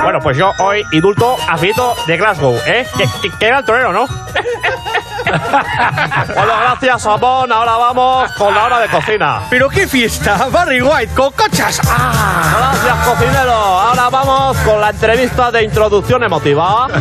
[0.01, 2.85] Bueno, pues yo hoy indulto a Fito de Glasgow, ¿eh?
[2.97, 4.05] Que, que- que era el torero, ¿no?
[5.25, 7.51] bueno, gracias, Amón.
[7.51, 9.41] Ahora vamos con la hora de cocina.
[9.49, 10.47] ¿Pero qué fiesta?
[10.51, 11.81] Barry White, con cochas.
[11.87, 12.71] ¡Ah!
[12.73, 13.51] Gracias, cocinero.
[13.53, 16.87] Ahora vamos con la entrevista de introducción emotiva.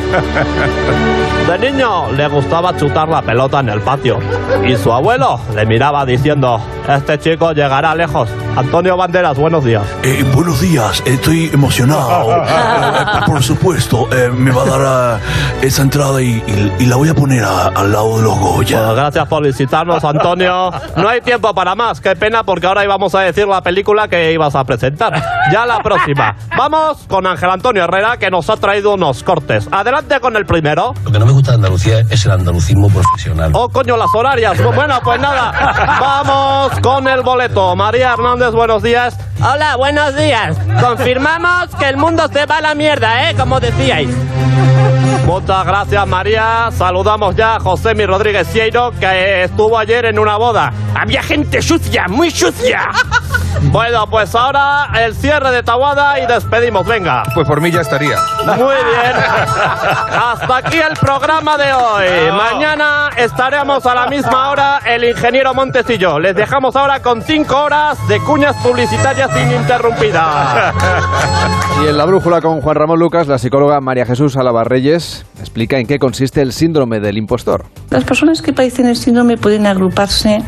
[1.49, 4.19] De niño le gustaba chutar la pelota en el patio
[4.67, 8.29] y su abuelo le miraba diciendo, este chico llegará lejos.
[8.57, 9.85] Antonio Banderas, buenos días.
[10.03, 12.43] Eh, buenos días, estoy emocionado.
[12.89, 15.21] Eh, por supuesto, eh, me va a dar
[15.63, 18.39] eh, esa entrada y, y- y la voy a poner a- al lado de los
[18.39, 18.79] Goya.
[18.79, 20.71] Bueno, gracias por visitarnos, Antonio.
[20.97, 22.01] No hay tiempo para más.
[22.01, 25.13] Qué pena porque ahora íbamos a decir la película que ibas a presentar.
[25.53, 26.37] Ya la próxima.
[26.57, 29.69] Vamos con Ángel Antonio Herrera que nos ha traído unos cortes.
[29.71, 30.95] Adelante con el primero.
[31.05, 33.51] Lo que no me gusta de Andalucía es el andalucismo profesional.
[33.55, 34.57] Oh, coño, las horarias.
[34.75, 35.53] Bueno, pues nada.
[35.61, 37.75] Vamos con el boleto.
[37.77, 39.17] María Hernández, buenos días.
[39.41, 40.57] Hola, buenos días.
[40.81, 43.35] Confirmamos que el mundo se va a la mierda, ¿eh?
[43.37, 44.11] Como decíais.
[45.27, 46.71] Muchas gracias, María.
[46.73, 50.73] Saludamos ya a José Mi Rodríguez Sieiro, que estuvo ayer en una boda.
[50.95, 52.89] Había gente sucia, muy sucia.
[53.71, 56.87] Bueno, pues ahora el cierre de Tawada y despedimos.
[56.87, 57.23] Venga.
[57.35, 58.17] Pues por mí ya estaría.
[58.47, 59.17] Muy bien.
[59.17, 62.33] Hasta aquí el programa de hoy.
[62.33, 66.19] Mañana estaremos a la misma hora el ingeniero Montecillo.
[66.19, 70.75] Les dejamos ahora con cinco horas de cuñas publicitarias ininterrumpidas.
[71.85, 75.87] Y en la brújula con Juan Ramón Lucas, la psicóloga María Jesús Alabarreyes explica en
[75.87, 77.67] qué consiste el síndrome del impostor.
[77.91, 80.43] Las personas que padecen el síndrome pueden agruparse,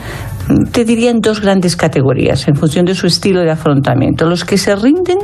[0.73, 4.29] te diría, en dos grandes categorías, en función de su estilo de afrontamiento.
[4.29, 5.19] Los que se rinden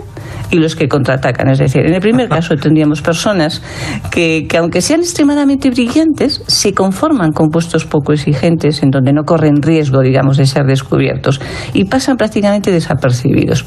[0.51, 1.49] y los que contraatacan.
[1.49, 3.63] Es decir, en el primer caso tendríamos personas
[4.11, 9.25] que, que aunque sean extremadamente brillantes, se conforman con puestos poco exigentes en donde no
[9.25, 11.41] corren riesgo, digamos, de ser descubiertos
[11.73, 13.65] y pasan prácticamente desapercibidos.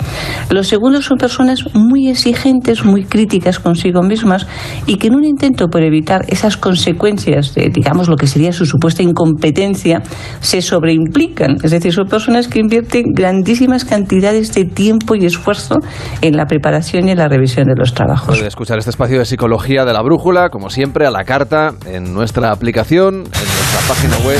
[0.49, 4.47] Los segundos son personas muy exigentes, muy críticas consigo mismas
[4.85, 8.65] y que en un intento por evitar esas consecuencias de, digamos, lo que sería su
[8.65, 10.01] supuesta incompetencia,
[10.39, 11.48] se sobreimplican.
[11.63, 15.75] Es decir, son personas que invierten grandísimas cantidades de tiempo y esfuerzo
[16.21, 18.35] en la preparación y en la revisión de los trabajos.
[18.35, 22.13] Puede escuchar este espacio de psicología de la brújula, como siempre, a la carta, en
[22.13, 24.39] nuestra aplicación, en nuestra página web,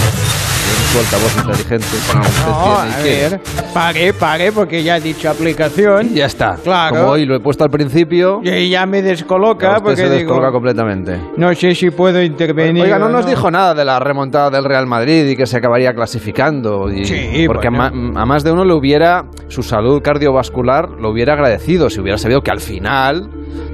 [0.69, 1.85] y en su altavoz inteligente.
[2.15, 3.41] No, a y que- ver,
[3.73, 6.13] pague, pague, porque ya he dicho aplicación.
[6.13, 6.55] Ya está.
[6.63, 6.95] Claro.
[6.95, 10.15] Como hoy lo he puesto al principio, Y ya me descoloca, usted porque se digo,
[10.33, 11.19] descolga completamente.
[11.37, 12.83] no sé si puedo intervenir.
[12.83, 15.57] Oiga, no o nos dijo nada de la remontada del Real Madrid y que se
[15.57, 16.89] acabaría clasificando.
[16.91, 18.19] Y, Sí, porque bueno.
[18.19, 22.17] a, a más de uno le hubiera, su salud cardiovascular lo hubiera agradecido si hubiera
[22.17, 23.29] sabido que al final,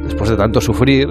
[0.05, 1.07] después de tanto sufrir,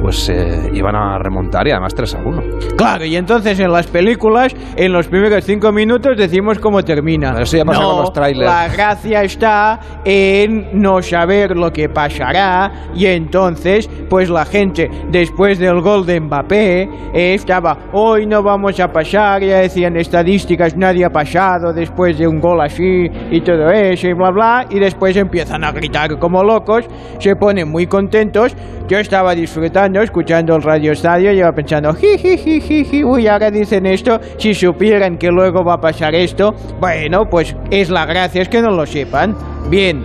[0.00, 2.42] pues eh, iban a remontar y además 3 a 1.
[2.76, 7.40] Claro, y entonces en las películas, en los primeros cinco minutos decimos cómo termina.
[7.40, 8.50] Eso ya pasa no, con los trailers.
[8.50, 15.58] La gracia está en no saber lo que pasará y entonces, pues la gente después
[15.58, 21.04] del gol de Mbappé eh, estaba, hoy no vamos a pasar, ya decían estadísticas, nadie
[21.04, 25.16] ha pasado después de un gol así y todo eso y bla bla, y después
[25.16, 26.86] empiezan a gritar como locos,
[27.18, 28.54] se ponen muy contentos.
[28.88, 34.54] Yo estaba disfrutando, escuchando el radio estadio, iba pensando, jiji, uy, ahora dicen esto, si
[34.54, 38.70] supieran que luego va a pasar esto, bueno, pues es la gracia, es que no
[38.70, 39.34] lo sepan.
[39.68, 40.04] Bien,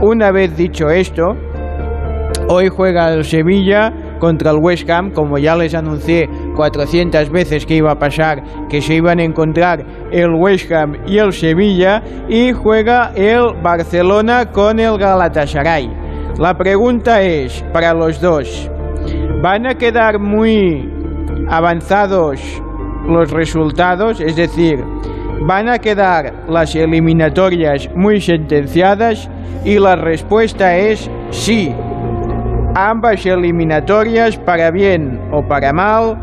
[0.00, 1.36] una vez dicho esto,
[2.48, 7.76] hoy juega el Sevilla contra el West Ham, como ya les anuncié 400 veces que
[7.76, 12.52] iba a pasar, que se iban a encontrar el West Ham y el Sevilla, y
[12.52, 15.90] juega el Barcelona con el Galatasaray.
[16.38, 18.70] La pregunta es, para los dos,
[19.42, 20.88] ¿van a quedar muy
[21.48, 22.62] avanzados
[23.06, 24.20] los resultados?
[24.20, 24.84] Es decir,
[25.46, 29.30] ¿van a quedar las eliminatorias muy sentenciadas?
[29.64, 31.74] Y la respuesta es sí.
[32.74, 36.16] Ambas eliminatorias, para bien o para mal,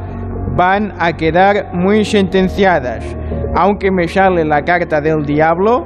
[0.56, 3.04] van a quedar muy sentenciadas.
[3.56, 5.86] Aunque me sale la carta del diablo,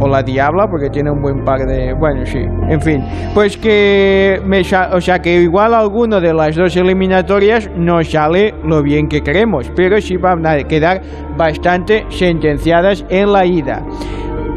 [0.00, 1.94] o la diabla, porque tiene un buen par de...
[1.94, 3.04] Bueno, sí, en fin.
[3.34, 8.82] Pues que me o sea que igual alguno de las dos eliminatorias no sale lo
[8.82, 11.00] bien que queremos, pero sí van a quedar
[11.36, 13.82] bastante sentenciadas en la ida.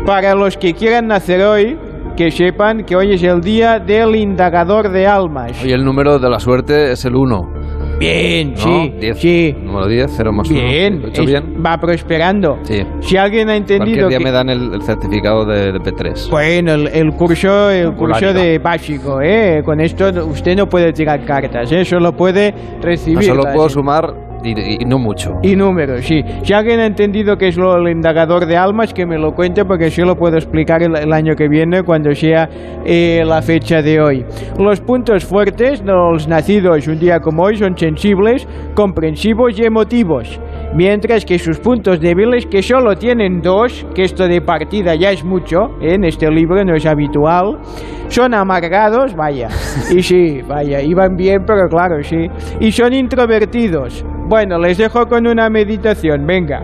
[0.06, 1.78] Para los que quieran nacer hoy,
[2.16, 5.64] que sepan que hoy es el día del indagador de almas.
[5.64, 7.61] Hoy el número de la suerte es el 1.
[8.02, 8.58] Bien, ¿no?
[8.60, 9.18] sí, 10.
[9.20, 9.56] sí.
[9.64, 10.60] Número 10, 0 más 1.
[10.62, 11.64] Bien, ¿Lo he hecho es- bien?
[11.66, 12.58] va prosperando.
[12.64, 12.84] Sí.
[13.02, 14.24] Si alguien ha entendido Cualquier día que...
[14.24, 16.30] me dan el, el certificado de, de P3.
[16.30, 19.62] Bueno, el, el curso, el curso de básico, ¿eh?
[19.64, 21.86] Con esto usted no puede tirar cartas, ¿eh?
[21.86, 23.18] Solo puede recibir.
[23.20, 25.40] No solo puedo sumar y, no mucho.
[25.42, 26.24] Y números, sí.
[26.44, 29.66] Si alguien ha entendido qué es lo del indagador de almas, que me lo cuente
[29.66, 32.50] porque yo lo puedo explicar el, el año que viene cuando sea
[32.86, 34.26] eh, la fecha de hoy.
[34.58, 40.40] Los puntos fuertes los nacidos un día como hoy son sensibles, comprensivos y emotivos.
[40.74, 45.24] Mientras que sus puntos débiles, que solo tienen dos, que esto de partida ya es
[45.24, 45.96] mucho, ¿eh?
[45.96, 47.60] en este libro no es habitual,
[48.08, 49.50] son amargados, vaya,
[49.94, 52.28] y sí, vaya, iban bien, pero claro, sí,
[52.62, 54.06] y son introvertidos.
[54.30, 56.62] Bueno, les dejo con una meditación, venga.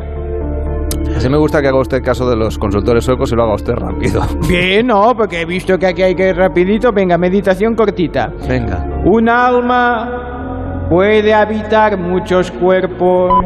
[1.15, 3.74] Así me gusta que haga usted caso de los consultores suecos y lo haga usted
[3.74, 4.22] rápido.
[4.48, 6.91] Bien, no, porque he visto que aquí hay que ir rapidito.
[6.91, 8.32] Venga, meditación cortita.
[8.48, 8.86] Venga.
[9.06, 10.37] Un alma
[10.89, 13.45] puede habitar muchos cuerpos.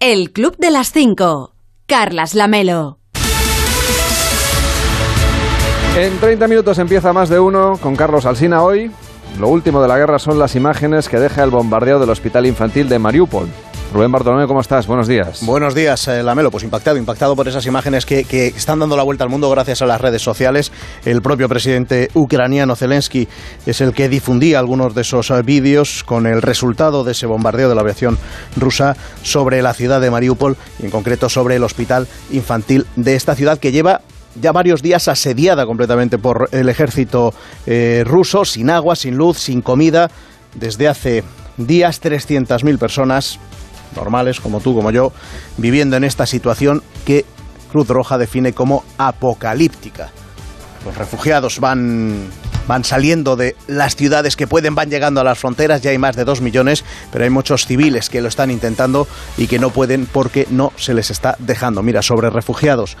[0.00, 1.54] El Club de las Cinco.
[1.86, 2.98] Carlas Lamelo.
[5.96, 8.90] En 30 minutos empieza más de uno con Carlos Alsina hoy.
[9.38, 12.88] Lo último de la guerra son las imágenes que deja el bombardeo del hospital infantil
[12.88, 13.48] de Mariupol.
[13.92, 14.86] Rubén Bartolomé, ¿cómo estás?
[14.86, 15.44] Buenos días.
[15.46, 16.50] Buenos días, eh, Lamelo.
[16.50, 18.24] Pues impactado, impactado por esas imágenes que,
[18.56, 20.72] están dando la vuelta al mundo gracias a las redes sociales.
[21.04, 23.28] El propio presidente ucraniano Zelensky
[23.66, 27.68] es el que difundía algunos de esos eh, vídeos con el resultado de ese bombardeo
[27.68, 28.18] de la aviación
[28.56, 33.34] rusa sobre la ciudad de Mariupol y en concreto sobre el hospital infantil de esta
[33.36, 34.00] ciudad que lleva
[34.40, 37.32] ya varios días asediada completamente por el ejército
[37.66, 40.10] eh, ruso, sin agua, sin luz, sin comida.
[40.54, 41.24] Desde hace
[41.56, 43.38] días 300.000 personas
[43.96, 45.12] normales, como tú, como yo,
[45.56, 47.24] viviendo en esta situación que
[47.70, 50.10] Cruz Roja define como apocalíptica.
[50.84, 52.28] Los refugiados van,
[52.68, 56.14] van saliendo de las ciudades que pueden, van llegando a las fronteras, ya hay más
[56.14, 60.06] de dos millones, pero hay muchos civiles que lo están intentando y que no pueden
[60.06, 61.82] porque no se les está dejando.
[61.82, 62.96] Mira, sobre refugiados.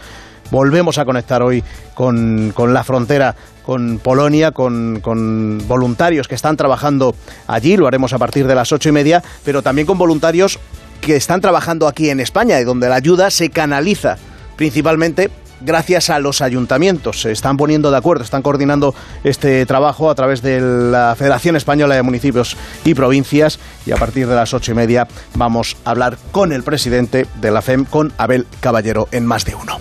[0.50, 7.14] Volvemos a conectar hoy con, la frontera con Polonia, con, con, voluntarios que están trabajando
[7.46, 10.58] allí, lo haremos a partir de las ocho y media, pero también con voluntarios
[11.04, 14.16] que están trabajando aquí en España y donde la ayuda se canaliza
[14.56, 17.20] principalmente gracias a los ayuntamientos.
[17.20, 21.94] Se están poniendo de acuerdo, están coordinando este trabajo a través de la Federación Española
[21.94, 26.16] de Municipios y Provincias y a partir de las ocho y media vamos a hablar
[26.32, 29.78] con el presidente de la FEM, con Abel Caballero, en más de uno.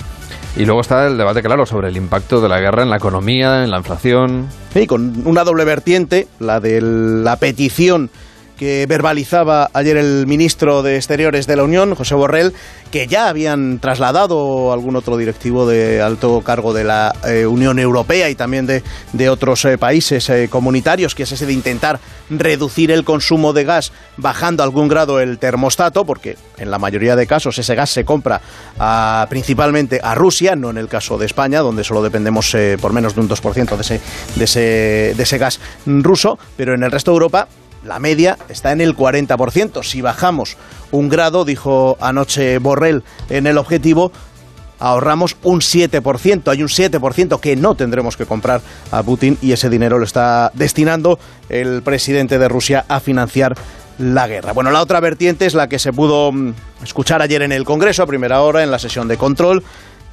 [0.57, 3.63] Y luego está el debate, claro, sobre el impacto de la guerra en la economía,
[3.63, 4.49] en la inflación.
[4.73, 8.11] Sí, con una doble vertiente, la de la petición
[8.63, 12.53] que verbalizaba ayer el ministro de Exteriores de la Unión, José Borrell,
[12.91, 18.29] que ya habían trasladado algún otro directivo de alto cargo de la eh, Unión Europea
[18.29, 21.99] y también de, de otros eh, países eh, comunitarios, que es ese de intentar
[22.29, 27.27] reducir el consumo de gas bajando algún grado el termostato, porque en la mayoría de
[27.27, 28.39] casos ese gas se compra
[29.29, 33.21] principalmente a Rusia, no en el caso de España, donde solo dependemos por menos de
[33.21, 34.01] un 2% de ese,
[34.35, 34.59] de, ese,
[35.17, 37.47] de ese gas ruso, pero en el resto de Europa
[37.83, 39.83] la media está en el 40%.
[39.83, 40.57] Si bajamos
[40.91, 44.11] un grado, dijo anoche Borrell en el objetivo,
[44.79, 46.49] ahorramos un 7%.
[46.49, 50.51] Hay un 7% que no tendremos que comprar a Putin y ese dinero lo está
[50.53, 51.19] destinando
[51.49, 53.55] el presidente de Rusia a financiar
[53.97, 54.53] la guerra.
[54.53, 58.03] Bueno, la otra vertiente es la que se pudo mm, escuchar ayer en el Congreso
[58.03, 59.63] a primera hora en la sesión de control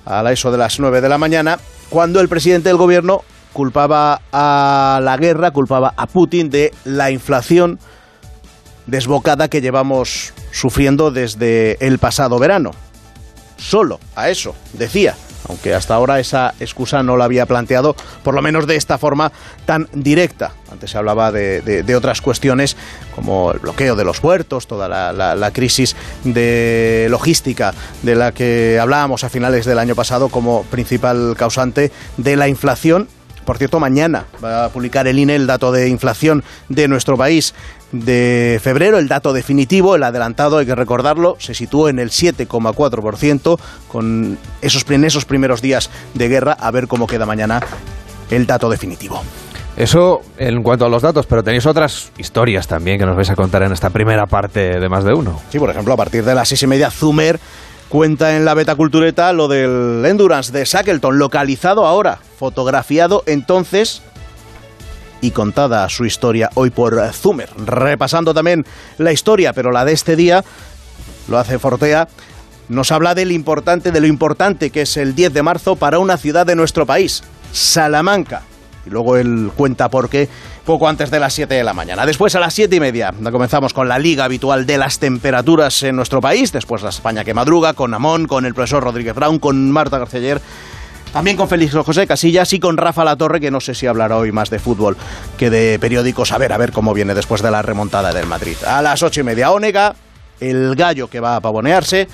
[0.05, 4.21] a la eso de las 9 de la mañana, cuando el presidente del gobierno culpaba
[4.33, 7.79] a la guerra, culpaba a Putin de la inflación
[8.87, 12.73] desbocada que llevamos sufriendo desde el pasado verano.
[13.57, 15.15] Solo a eso, decía,
[15.49, 19.33] aunque hasta ahora esa excusa no la había planteado, por lo menos de esta forma
[19.67, 20.53] tan directa.
[20.71, 22.77] Antes se hablaba de, otras cuestiones
[23.15, 29.25] como el bloqueo de los puertos, toda la, crisis de logística de la que hablábamos
[29.25, 33.09] a finales del año pasado como principal causante de la inflación
[33.51, 37.53] por cierto, mañana va a publicar el INE el dato de inflación de nuestro país
[37.91, 43.59] de febrero, el dato definitivo, el adelantado, hay que recordarlo, se situó en el 7,4%
[43.89, 47.61] con esos, en esos primeros días de guerra, a ver cómo queda mañana
[48.31, 49.21] el dato definitivo.
[49.77, 53.35] Eso en cuanto a los datos, pero tenéis otras historias también que nos vais a
[53.35, 55.41] contar en esta primera parte de más de uno.
[55.51, 57.41] Sí, por ejemplo, a partir de las seis y media, Zumer
[57.91, 64.01] cuenta en la beta cultureta lo del Endurance de Shackleton, localizado ahora, fotografiado entonces
[65.21, 67.51] y contada su historia hoy por Zumer.
[67.59, 68.65] Repasando también
[68.97, 70.45] la historia, pero la de este día,
[71.29, 72.09] lo hace Fortea,
[72.69, 76.17] nos habla del importante, de lo importante que es el 10 de marzo para una
[76.17, 78.43] ciudad de nuestro país, Salamanca.
[78.87, 80.29] Y luego él cuenta por qué
[80.65, 82.07] poco antes de las 7 de la mañana.
[82.07, 85.97] Después a las 7 y media comenzamos con la liga habitual de las temperaturas en
[85.97, 86.53] nuestro país.
[86.53, 90.41] Después la España que madruga con Amón, con el profesor Rodríguez Brown, con Marta Garceller.
[91.13, 94.17] También con Félix José Casillas y con Rafa La Torre, que no sé si hablará
[94.17, 94.97] hoy más de fútbol
[95.37, 96.31] que de periódicos.
[96.31, 98.57] A ver, a ver cómo viene después de la remontada del Madrid.
[98.65, 99.97] A las ocho y media, Ónega,
[100.39, 102.07] el gallo que va a pavonearse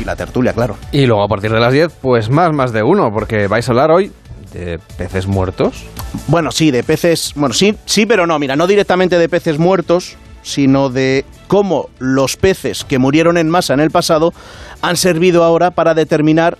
[0.00, 0.76] y la tertulia, claro.
[0.90, 3.70] Y luego a partir de las 10, pues más, más de uno, porque vais a
[3.70, 4.10] hablar hoy
[4.54, 5.84] ¿De peces muertos?
[6.28, 7.32] Bueno, sí, de peces.
[7.34, 8.38] Bueno, sí, sí, pero no.
[8.38, 13.74] Mira, no directamente de peces muertos, sino de cómo los peces que murieron en masa
[13.74, 14.32] en el pasado
[14.80, 16.56] han servido ahora para determinar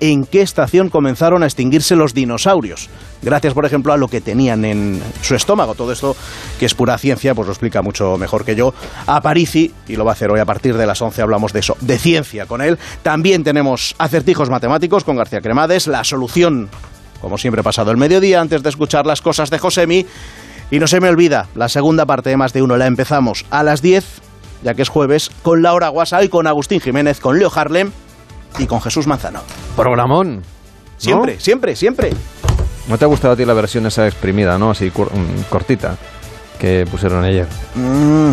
[0.00, 2.88] en qué estación comenzaron a extinguirse los dinosaurios.
[3.22, 5.74] Gracias, por ejemplo, a lo que tenían en su estómago.
[5.74, 6.16] Todo esto,
[6.58, 8.74] que es pura ciencia, pues lo explica mucho mejor que yo
[9.06, 11.22] a Parisi, y lo va a hacer hoy a partir de las 11.
[11.22, 12.78] Hablamos de eso, de ciencia con él.
[13.02, 16.68] También tenemos acertijos matemáticos con García Cremades, la solución,
[17.24, 20.04] como siempre pasado el mediodía, antes de escuchar las cosas de Josemi.
[20.70, 23.62] Y no se me olvida, la segunda parte de Más de Uno la empezamos a
[23.62, 24.04] las 10,
[24.62, 27.92] ya que es jueves, con Laura Guasa y con Agustín Jiménez, con Leo Harlem
[28.58, 29.40] y con Jesús Manzano.
[29.74, 30.42] Programón.
[30.98, 32.10] Siempre, siempre, siempre.
[32.88, 34.72] ¿No te ha gustado a ti la versión esa exprimida, no?
[34.72, 35.96] Así mm, cortita,
[36.58, 37.46] que pusieron ayer.
[37.74, 38.32] Mm.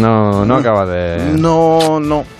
[0.00, 1.34] No, no acaba de...
[1.38, 2.24] No, no.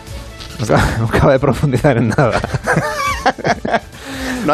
[0.68, 2.40] No acaba, de profundizar en nada.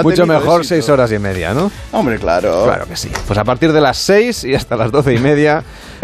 [0.02, 1.70] Mucho mejor seis horas y media, ¿no?
[1.92, 2.64] Hombre, claro.
[2.64, 3.10] Claro que sí.
[3.26, 5.62] Pues a partir de las seis y hasta las doce y media,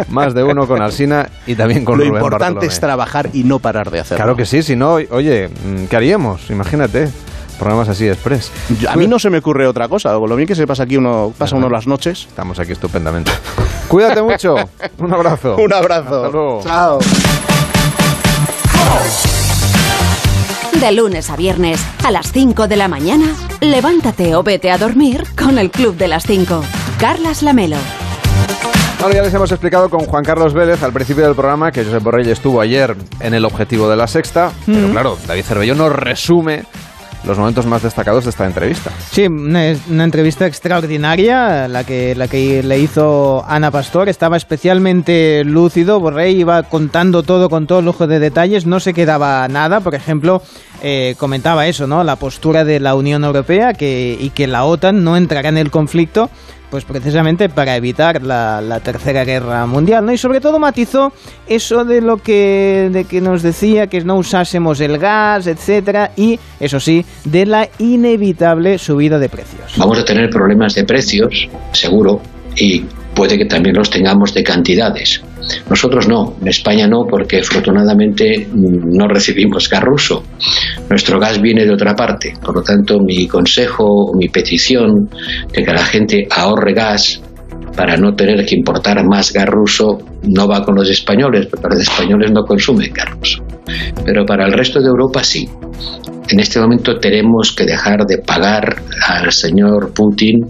[0.09, 3.59] más de uno con Alsina y también con Lo Rubén importante es trabajar y no
[3.59, 4.25] parar de hacerlo.
[4.25, 6.51] Claro que sí, si no, oye, mm, ¿qué haríamos?
[6.51, 7.09] Imagínate
[7.59, 8.51] programas así express.
[8.89, 10.13] A mí no se me ocurre otra cosa.
[10.13, 12.27] Lo bien que se pasa aquí uno, pasa uno las noches.
[12.29, 13.31] Estamos aquí estupendamente.
[13.89, 14.57] Cuídate mucho.
[14.99, 15.57] Un abrazo.
[15.59, 16.25] Un abrazo.
[16.25, 16.61] Hasta luego.
[16.63, 16.99] Chao.
[20.81, 25.25] De lunes a viernes, a las 5 de la mañana, levántate o vete a dormir
[25.37, 26.63] con el Club de las 5.
[27.01, 27.79] Carlas Lamelo.
[29.01, 32.03] Bueno, ya les hemos explicado con Juan Carlos Vélez al principio del programa que Josep
[32.03, 36.65] Borrell estuvo ayer en el objetivo de la sexta, pero claro, David Cervelló nos resume
[37.27, 38.91] los momentos más destacados de esta entrevista.
[39.11, 44.09] Sí, una, una, entrevista extraordinaria, la que, la que le hizo Ana Pastor.
[44.09, 49.47] Estaba especialmente lúcido, Borrell iba contando todo con todo lujo de detalles, no se quedaba
[49.49, 49.81] nada.
[49.81, 50.43] Por ejemplo,
[50.83, 52.05] eh, comentaba eso, ¿no?
[52.05, 55.71] La postura de la Unión Europea que, y que la OTAN no entrará en el
[55.71, 56.31] conflicto
[56.71, 60.13] pues precisamente para evitar la, tercera guerra mundial, ¿no?
[60.13, 61.13] Y sobre todo matizó
[61.47, 66.39] eso de lo que, de que nos decía que no usásemos el gas, etcétera, y
[66.61, 69.75] eso sí, de la inevitable subida de precios.
[69.77, 72.21] Vamos a tener problemas de precios, seguro,
[72.57, 72.85] y
[73.17, 75.23] puede que también los tengamos de cantidades.
[75.71, 80.23] Nosotros no, en España no, porque afortunadamente no recibimos gas ruso.
[80.91, 82.35] Nuestro gas viene de otra parte.
[82.45, 85.09] Por lo tanto, mi consejo, mi petición
[85.53, 87.23] de que la gente ahorre gas
[87.75, 91.81] para no tener que importar más gas ruso no va con los españoles, porque los
[91.81, 93.43] españoles no consumen gas ruso.
[94.05, 95.49] Pero para el resto de Europa sí.
[96.29, 100.47] En este momento tenemos que dejar de pagar al señor Putin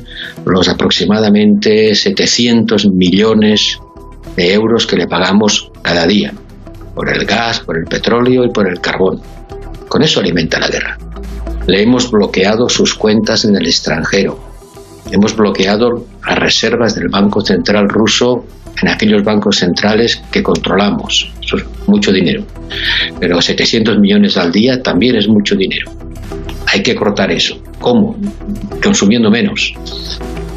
[0.47, 3.79] los aproximadamente 700 millones
[4.37, 6.33] de euros que le pagamos cada día
[6.95, 9.21] por el gas, por el petróleo y por el carbón.
[9.87, 10.97] Con eso alimenta la guerra.
[11.67, 14.39] Le hemos bloqueado sus cuentas en el extranjero.
[15.11, 18.47] Hemos bloqueado las reservas del Banco Central ruso
[18.83, 21.33] en aquellos bancos centrales que controlamos.
[21.43, 22.45] Eso es mucho dinero.
[23.19, 25.91] Pero 700 millones al día también es mucho dinero.
[26.73, 27.61] Hay que cortar eso.
[27.79, 28.17] ¿Cómo?
[28.83, 29.75] Consumiendo menos.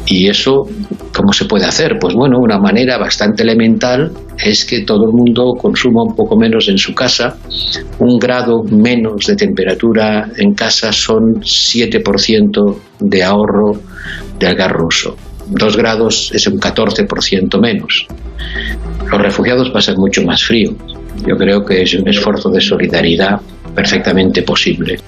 [0.06, 0.66] Y eso,
[1.14, 1.96] ¿cómo se puede hacer?
[2.00, 4.10] Pues bueno, una manera bastante elemental
[4.44, 7.38] es que todo el mundo consuma un poco menos en su casa.
[8.00, 13.80] Un grado menos de temperatura en casa son 7% de ahorro
[14.40, 15.16] del gas ruso.
[15.50, 18.06] Dos grados es un 14% menos.
[19.10, 20.74] Los refugiados pasan mucho más frío.
[21.26, 23.40] Yo creo que es un esfuerzo de solidaridad
[23.74, 24.98] perfectamente posible.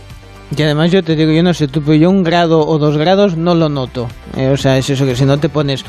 [0.56, 2.98] Y además yo te digo, yo no sé tú, pero yo un grado o dos
[2.98, 4.08] grados no lo noto.
[4.36, 5.84] Eh, o sea, es eso que si no te pones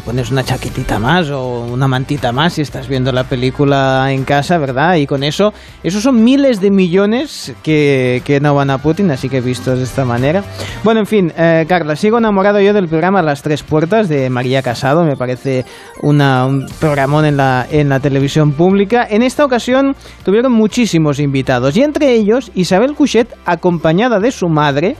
[0.00, 4.24] te pones una chaquetita más o una mantita más si estás viendo la película en
[4.24, 4.94] casa, ¿verdad?
[4.94, 9.28] Y con eso, esos son miles de millones que, que no van a Putin, así
[9.28, 10.42] que vistos de esta manera.
[10.84, 14.62] Bueno, en fin, eh, Carla, sigo enamorado yo del programa Las Tres Puertas de María
[14.62, 15.66] Casado, me parece
[16.00, 19.06] una, un programón en la, en la televisión pública.
[19.08, 19.94] En esta ocasión
[20.24, 24.96] tuvieron muchísimos invitados y entre ellos Isabel Couchet acompañada de su madre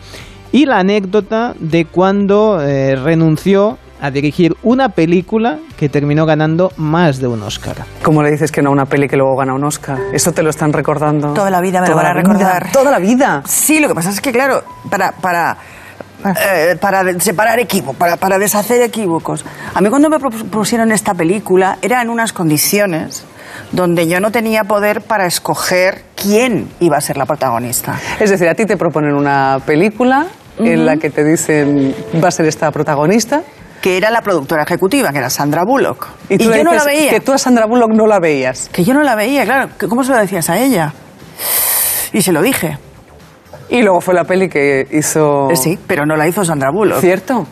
[0.53, 7.19] y la anécdota de cuando eh, renunció a dirigir una película que terminó ganando más
[7.21, 7.77] de un Oscar.
[8.03, 9.99] ¿Cómo le dices que no a una peli que luego gana un Oscar?
[10.13, 11.33] Eso te lo están recordando.
[11.35, 12.23] Toda la vida me lo van a vida.
[12.23, 12.73] recordar.
[12.73, 13.43] Toda la vida.
[13.47, 15.57] Sí, lo que pasa es que, claro, para, para,
[16.25, 19.45] eh, para separar equipos, para, para deshacer equívocos.
[19.75, 23.25] A mí cuando me propusieron esta película era en unas condiciones
[23.73, 27.99] donde yo no tenía poder para escoger quién iba a ser la protagonista.
[28.19, 30.27] Es decir, a ti te proponen una película
[30.59, 33.43] en la que te dicen va a ser esta protagonista.
[33.81, 36.07] Que era la productora ejecutiva, que era Sandra Bullock.
[36.28, 37.11] Y, tú yo no la veía.
[37.11, 38.68] Que tú a Sandra Bullock no la veías.
[38.70, 39.70] Que yo no la veía, claro.
[39.78, 40.93] que ¿Cómo se lo decías a ella?
[42.12, 42.78] Y se lo dije.
[43.70, 45.49] Y luego fue la peli que hizo...
[45.55, 47.01] Sí, pero no la hizo Sandra Bullock.
[47.01, 47.47] ¿Cierto?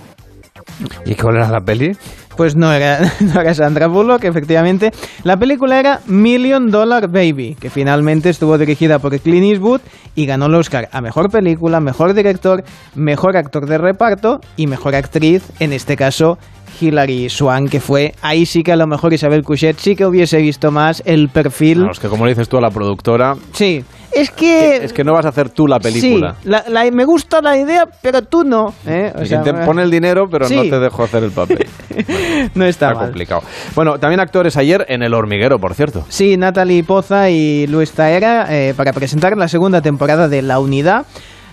[1.05, 1.97] ¿Y cuál era la peli?
[2.39, 4.93] Pues no era, no era Sandra Bullock, efectivamente.
[5.25, 9.81] La película era Million Dollar Baby, que finalmente estuvo dirigida por Clint Eastwood
[10.15, 12.63] y ganó el Oscar a Mejor Película, Mejor Director,
[12.95, 16.39] Mejor Actor de Reparto y Mejor Actriz, en este caso
[16.81, 20.39] Hilary Swan, que fue ahí sí que a lo mejor Isabel Couchet sí que hubiese
[20.39, 21.85] visto más el perfil.
[21.85, 23.37] No, es que como le dices tú a la productora.
[23.53, 23.85] Sí.
[24.13, 24.77] Es que.
[24.77, 26.37] Es que no vas a hacer tú la película.
[26.43, 28.73] Sí, me gusta la idea, pero tú no.
[28.87, 29.13] ¿eh?
[29.15, 31.67] O te pone el dinero, pero no te dejo hacer el papel.
[32.55, 33.43] no está, está complicado.
[33.75, 36.05] Bueno, también actores ayer en El Hormiguero, por cierto.
[36.09, 41.07] Sí, Natalie Poza y Luis Taera eh, para presentar la segunda temporada de La Unidad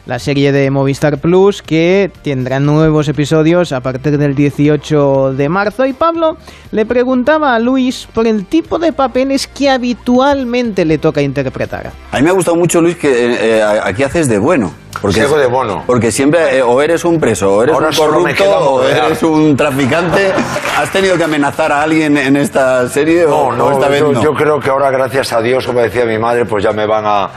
[0.05, 5.85] la serie de Movistar Plus que tendrá nuevos episodios a partir del 18 de marzo.
[5.85, 6.37] Y Pablo
[6.71, 11.91] le preguntaba a Luis por el tipo de papeles que habitualmente le toca interpretar.
[12.11, 14.73] A mí me ha gustado mucho, Luis, que eh, eh, aquí haces de bueno.
[15.01, 15.83] Porque, de bono.
[15.85, 20.31] Porque siempre eh, o eres un preso, o eres un corrupto, o eres un traficante.
[20.77, 23.25] ¿Has tenido que amenazar a alguien en esta serie?
[23.27, 26.17] No, no, esta vez no, yo creo que ahora, gracias a Dios, como decía mi
[26.17, 27.29] madre, pues ya me van a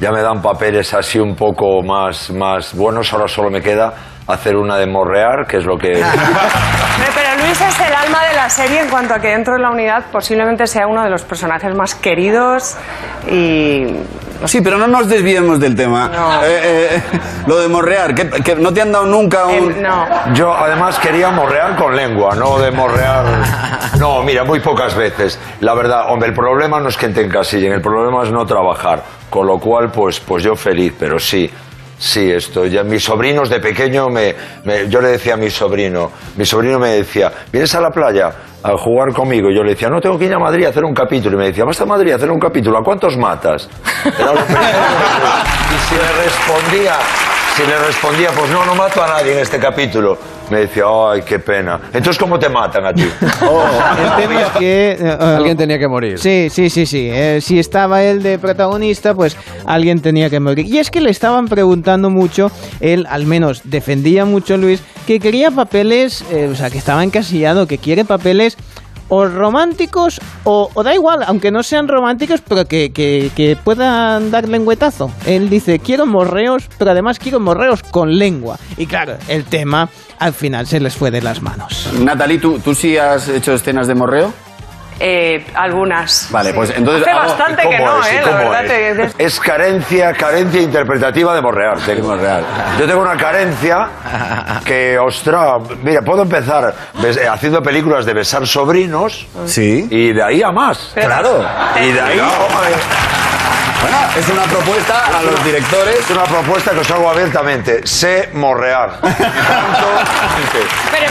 [0.00, 3.12] ya me dan papeles así un poco más, más buenos.
[3.12, 3.92] Ahora solo me queda
[4.26, 5.88] hacer una de morrear, que es lo que...
[7.14, 9.70] Pero Luis es el alma de la serie en cuanto a que dentro de la
[9.70, 12.76] unidad posiblemente sea uno de los personajes más queridos
[13.30, 13.84] y...
[14.46, 16.10] Sí, pero no nos desviemos del tema.
[16.44, 17.02] Eh, eh,
[17.46, 19.70] lo de morrear, que, no te han dado nunca un...
[19.70, 20.34] Eh, no.
[20.34, 23.24] Yo además quería morrear con lengua, no de morrear...
[23.98, 25.38] No, mira, muy pocas veces.
[25.60, 29.02] La verdad, hombre, el problema no es que te encasillen, el problema es no trabajar.
[29.28, 31.50] Con lo cual, pues, pues yo feliz, pero sí.
[31.98, 32.64] Sí, esto.
[32.64, 34.34] Ya, mis sobrinos de pequeño, me,
[34.88, 38.32] yo le decía a mi sobrino, mi sobrino me decía, ¿vienes a la playa
[38.62, 39.50] a jugar conmigo?
[39.50, 41.36] Y yo le decía, no, tengo que ir a Madrid a hacer un capítulo.
[41.36, 43.68] Y me decía, vas a Madrid a hacer un capítulo, ¿a cuántos matas?
[44.04, 44.78] Era lo primero
[45.70, 46.94] y si le respondía,
[47.56, 50.18] si le respondía, pues no, no mato a nadie en este capítulo,
[50.50, 51.80] me decía, ay, qué pena.
[51.92, 53.08] Entonces, ¿cómo te matan a ti?
[53.42, 53.62] Oh,
[53.98, 54.96] el tema es que...
[55.00, 56.18] Eh, alguien tenía que morir.
[56.18, 57.08] Sí, sí, sí, sí.
[57.10, 60.66] Eh, si estaba él de protagonista, pues alguien tenía que morir.
[60.66, 65.50] Y es que le estaban preguntando mucho, él al menos defendía mucho Luis, que quería
[65.50, 68.56] papeles, eh, o sea, que estaba encasillado, que quiere papeles
[69.10, 75.10] o románticos o, da igual, aunque no sean románticos, pero que, que, puedan dar lengüetazo.
[75.26, 78.58] Él dice, quiero morreos, pero además quiero morreos con lengua.
[78.78, 81.90] Y claro, el tema al final se les fue de las manos.
[82.00, 84.32] Natalie, ¿tú, tú sí has hecho escenas de morreo?
[85.02, 86.28] Eh, algunas.
[86.30, 87.06] Vale, pues entonces.
[87.08, 88.20] Hace bastante que no, ¿eh?
[88.22, 89.14] La verdad es?
[89.16, 89.40] es?
[89.40, 91.78] carencia, carencia interpretativa de morrear.
[92.78, 93.88] Yo tengo una carencia
[94.62, 96.74] que, ostras, mira, puedo empezar
[97.32, 99.26] haciendo películas de besar sobrinos.
[99.46, 99.88] Sí.
[99.90, 100.92] Y de ahí a más.
[100.94, 101.46] Claro.
[101.82, 102.20] Y de ahí.
[103.80, 106.00] Bueno, es una propuesta a los directores.
[106.00, 107.86] Es una propuesta que os hago abiertamente.
[107.86, 108.96] Sé morrear.
[109.00, 109.12] Pero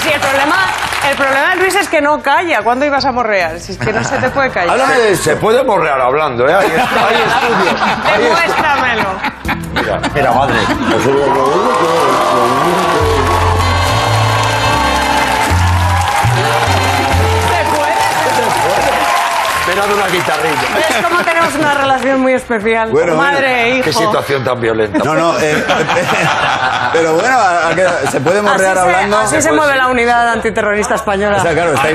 [0.02, 0.56] si el problema,
[1.10, 2.62] el problema de Luis es que no calla.
[2.62, 3.60] ¿Cuándo ibas a morrear?
[3.60, 4.80] Si es que no se te puede callar.
[5.16, 6.54] Se puede morrear hablando, ¿eh?
[6.54, 8.18] Hay, estudios.
[8.18, 9.10] Demuéstramelo.
[9.74, 10.58] Mira, mira, madre.
[19.88, 20.90] De una guitarrilla.
[20.90, 22.92] Es como tenemos una relación muy especial.
[22.92, 23.86] Madre e hijo.
[23.86, 25.00] Qué situación tan violenta.
[25.04, 25.40] No, no.
[25.40, 25.64] Eh,
[26.94, 27.38] pero bueno,
[28.12, 29.18] se puede morrear hablando.
[29.18, 31.38] así se pues mueve la unidad antiterrorista española.
[31.38, 31.90] O sea, claro, está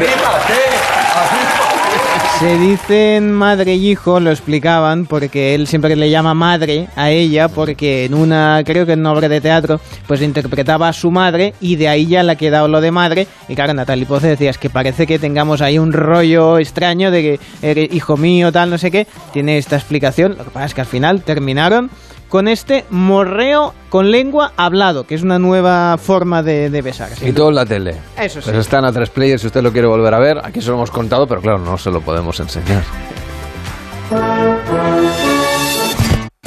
[2.38, 7.48] se dicen madre y hijo, lo explicaban, porque él siempre le llama madre a ella,
[7.48, 11.54] porque en una, creo que en una obra de teatro, pues interpretaba a su madre
[11.60, 13.26] y de ahí ya le ha quedado lo de madre.
[13.48, 17.22] Y claro, Natalie Poce decía, es que parece que tengamos ahí un rollo extraño de
[17.22, 19.06] que eres hijo mío, tal, no sé qué.
[19.32, 21.90] Tiene esta explicación, lo que pasa es que al final terminaron
[22.28, 27.10] con este morreo con lengua hablado, que es una nueva forma de, besar.
[27.22, 27.96] Y todo en la tele.
[28.18, 28.50] Eso sí.
[28.50, 30.38] Pues están a tres players si usted lo quiere volver a ver.
[30.44, 32.82] Aquí se lo hemos contado, pero claro, no se lo podemos enseñar.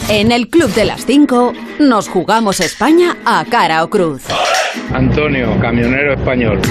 [0.09, 4.23] En el Club de las 5 nos jugamos España a cara o cruz.
[4.93, 6.61] Antonio, camionero español.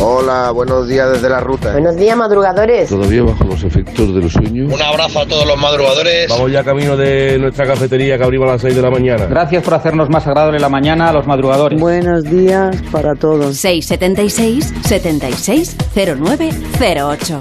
[0.00, 1.72] Hola, buenos días desde la ruta.
[1.72, 2.88] Buenos días, madrugadores.
[2.88, 4.72] Todavía bajo los efectos de los sueños.
[4.72, 6.28] Un abrazo a todos los madrugadores.
[6.28, 9.26] Vamos ya camino de nuestra cafetería que abrimos a las 6 de la mañana.
[9.26, 11.80] Gracias por hacernos más agradable la mañana a los madrugadores.
[11.80, 13.56] Buenos días para todos.
[13.56, 17.38] 676 760908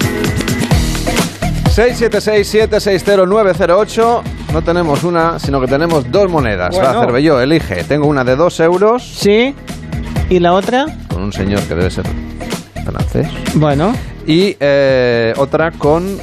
[1.76, 4.22] 676-760-908.
[4.54, 6.74] No tenemos una, sino que tenemos dos monedas.
[6.74, 6.88] Bueno.
[6.88, 7.84] Va, Cervelló, elige.
[7.84, 9.04] Tengo una de dos euros.
[9.04, 9.54] Sí.
[10.30, 10.86] ¿Y la otra?
[11.10, 12.06] Con un señor que debe ser
[12.84, 13.28] francés.
[13.56, 13.94] Bueno.
[14.28, 16.18] Y eh, otra con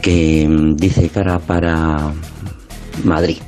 [0.00, 2.12] que mm, dice cara para
[3.04, 3.38] Madrid.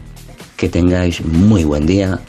[0.56, 2.20] Que tengáis muy buen día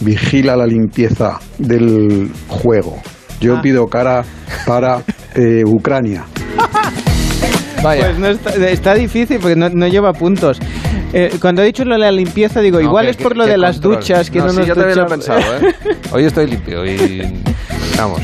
[0.00, 3.00] vigila la limpieza del juego.
[3.40, 4.24] Yo pido cara
[4.66, 5.02] para
[5.34, 6.24] eh, Ucrania.
[7.82, 10.60] Pues no está, está difícil porque no, no lleva puntos.
[11.12, 13.38] Eh, cuando he dicho lo de la limpieza, digo, No, igual que- es por que-
[13.38, 15.26] lo que de las duchas que no, sí, nos yo también lo he duchamos.
[15.42, 15.74] pensado, ¿eh?
[16.12, 17.22] Hoy estoy limpio y...
[17.98, 18.20] Vamos.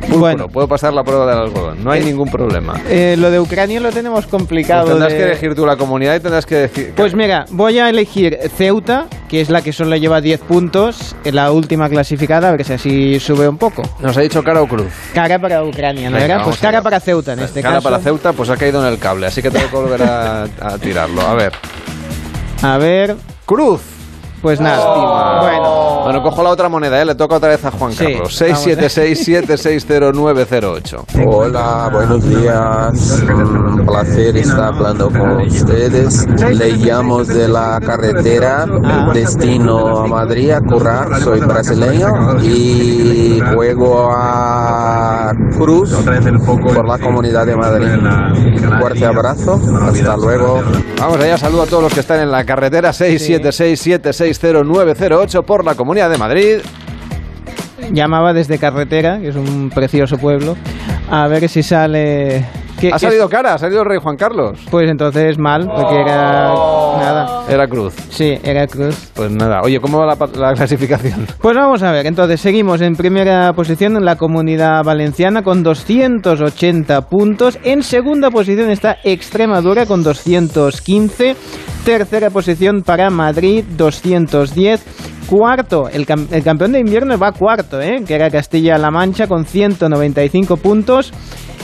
[0.00, 1.82] Púrpuro, puedo pasar la prueba del algodón.
[1.84, 2.74] No hay ningún problema.
[2.88, 4.82] Eh, lo de Ucrania lo tenemos complicado.
[4.84, 6.92] Pues tendrás de- que elegir tú la comunidad y tendrás que decir...
[6.96, 11.34] Pues mira, voy a elegir Ceuta, que es la que solo lleva 10 puntos, en
[11.34, 13.82] la última clasificada, a ver si así sube un poco.
[14.00, 14.92] Nos ha dicho cara o cruz.
[15.14, 16.44] Cara para Ucrania, ¿no Venga, era?
[16.44, 17.84] Pues cara para Ceuta en este Cara caso.
[17.90, 20.78] para Ceuta, pues ha caído en el cable, así que tengo que volver a, a
[20.78, 21.20] tirarlo.
[21.22, 21.52] A ver.
[22.62, 23.16] A ver.
[23.44, 23.80] Cruz.
[24.42, 25.40] Pues nada.
[25.42, 26.00] Bueno.
[26.04, 27.04] Bueno, cojo la otra moneda, ¿eh?
[27.04, 28.40] le toca otra vez a Juan Sí, Carlos.
[28.40, 28.66] vamos.
[28.66, 31.26] 676-760-908.
[31.26, 33.22] Hola, buenos días.
[33.28, 36.26] Un placer estar hablando con ustedes.
[36.56, 38.64] Le llamo de la carretera
[39.12, 41.20] destino a Madrid a currar.
[41.20, 45.92] Soy brasileño y juego a Cruz
[46.74, 47.88] por la comunidad de Madrid.
[47.92, 49.60] Un fuerte abrazo.
[49.82, 50.62] Hasta luego.
[50.98, 52.92] Vamos allá, saludo a todos los que están en la carretera
[54.30, 56.58] 676-760-908 por la Comunidad de Madrid.
[57.92, 60.56] Llamaba desde Carretera, que es un precioso pueblo,
[61.10, 62.44] a ver si sale...
[62.80, 63.30] ¿Qué- Ha salido es?
[63.30, 64.58] cara, ha salido el rey Juan Carlos.
[64.70, 66.52] Pues entonces mal, porque era...
[66.98, 67.44] Nada.
[67.48, 67.94] Era cruz.
[68.10, 69.10] Sí, era cruz.
[69.14, 71.26] Pues nada, oye, ¿cómo va la, la clasificación?
[71.40, 77.02] Pues vamos a ver, entonces seguimos en primera posición en la comunidad valenciana con 280
[77.08, 77.58] puntos.
[77.64, 81.36] En segunda posición está Extremadura con 215.
[81.84, 84.84] Tercera posición para Madrid, 210.
[85.28, 88.02] Cuarto, el, cam- el campeón de invierno va cuarto, ¿eh?
[88.06, 91.12] que era Castilla-La Mancha con 195 puntos.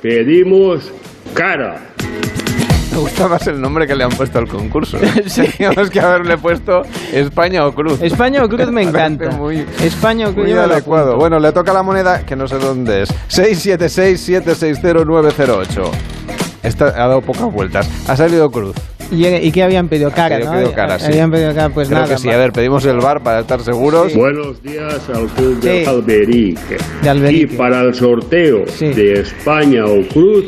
[0.00, 0.90] pedimos
[1.34, 1.82] cara.
[2.96, 4.96] Me gusta más el nombre que le han puesto al concurso.
[4.98, 6.80] Teníamos que haberle puesto
[7.12, 8.00] España o Cruz.
[8.02, 9.30] España o Cruz me encanta.
[9.32, 11.16] Muy, España o Cruz muy adecuado.
[11.16, 13.10] Bueno, le toca la moneda que no sé dónde es.
[13.28, 15.90] 676-760-908.
[16.62, 17.86] Esta ha dado pocas vueltas.
[18.08, 18.74] Ha salido Cruz.
[19.12, 20.10] ¿Y, y qué habían pedido?
[20.10, 20.52] Cara, Había ¿no?
[20.56, 21.04] pedido cara, sí.
[21.06, 22.12] Habían pedido cara, pues Creo nada.
[22.14, 22.28] que sí.
[22.28, 24.12] A ver, pedimos el bar para estar seguros.
[24.16, 25.88] Buenos días al Club de Sí.
[25.88, 26.76] Alberique.
[27.02, 27.54] De Alberique.
[27.54, 30.46] Y para el sorteo de España o Cruz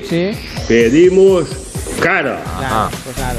[0.67, 1.68] pedimos
[2.01, 2.41] cara.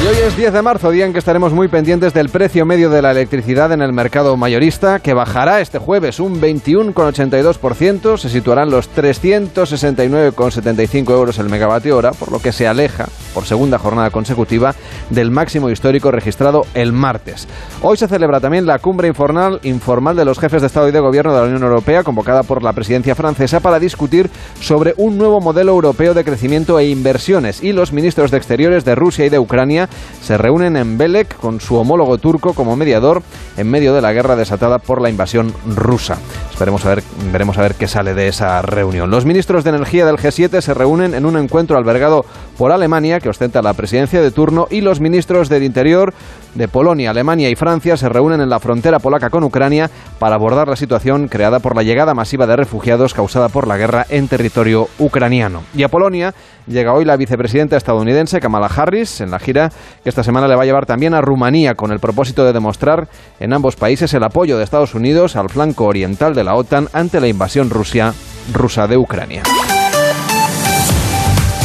[0.02, 2.90] Y hoy es 10 de marzo, día en que estaremos muy pendientes del precio medio
[2.90, 8.72] de la electricidad en el mercado mayorista, que bajará este jueves un 21,82%, se situarán
[8.72, 14.74] los 369,75 euros el megavatio hora, por lo que se aleja, por segunda jornada consecutiva,
[15.10, 17.50] del máximo histórico registrado el martes.
[17.82, 21.02] Hoy se celebra también la cumbre informal, informal de los jefes de Estado y de
[21.02, 24.30] Gobierno de la Unión Europea, convocada por la presidencia francesa, para discutir
[24.62, 28.96] sobre un nuevo modelo europeo de crecimiento e inversiones, y los ministros de Exteriores de
[28.96, 29.89] Rusia y de Ucrania
[30.22, 33.24] se reúnen en Belek con su homólogo turco como mediador
[33.58, 36.18] en medio de la guerra desatada por la invasión rusa.
[36.52, 39.10] Esperemos a ver, veremos a ver qué sale de esa reunión.
[39.10, 42.26] Los ministros de energía del G7 se reúnen en un encuentro albergado
[42.58, 46.14] por Alemania, que ostenta la presidencia de turno, y los ministros del Interior
[46.56, 49.90] de Polonia, Alemania y Francia se reúnen en la frontera polaca con Ucrania
[50.20, 54.06] para abordar la situación creada por la llegada masiva de refugiados causada por la guerra
[54.10, 55.64] en territorio ucraniano.
[55.76, 56.34] Y a Polonia
[56.68, 59.72] llega hoy la vicepresidenta estadounidense Kamala Harris en la gira
[60.04, 63.08] que esta semana le va a llevar también a Rumanía con el propósito de demostrar
[63.40, 67.20] en ambos países el apoyo de Estados Unidos al flanco oriental de la OTAN ante
[67.20, 69.44] la invasión rusa de Ucrania.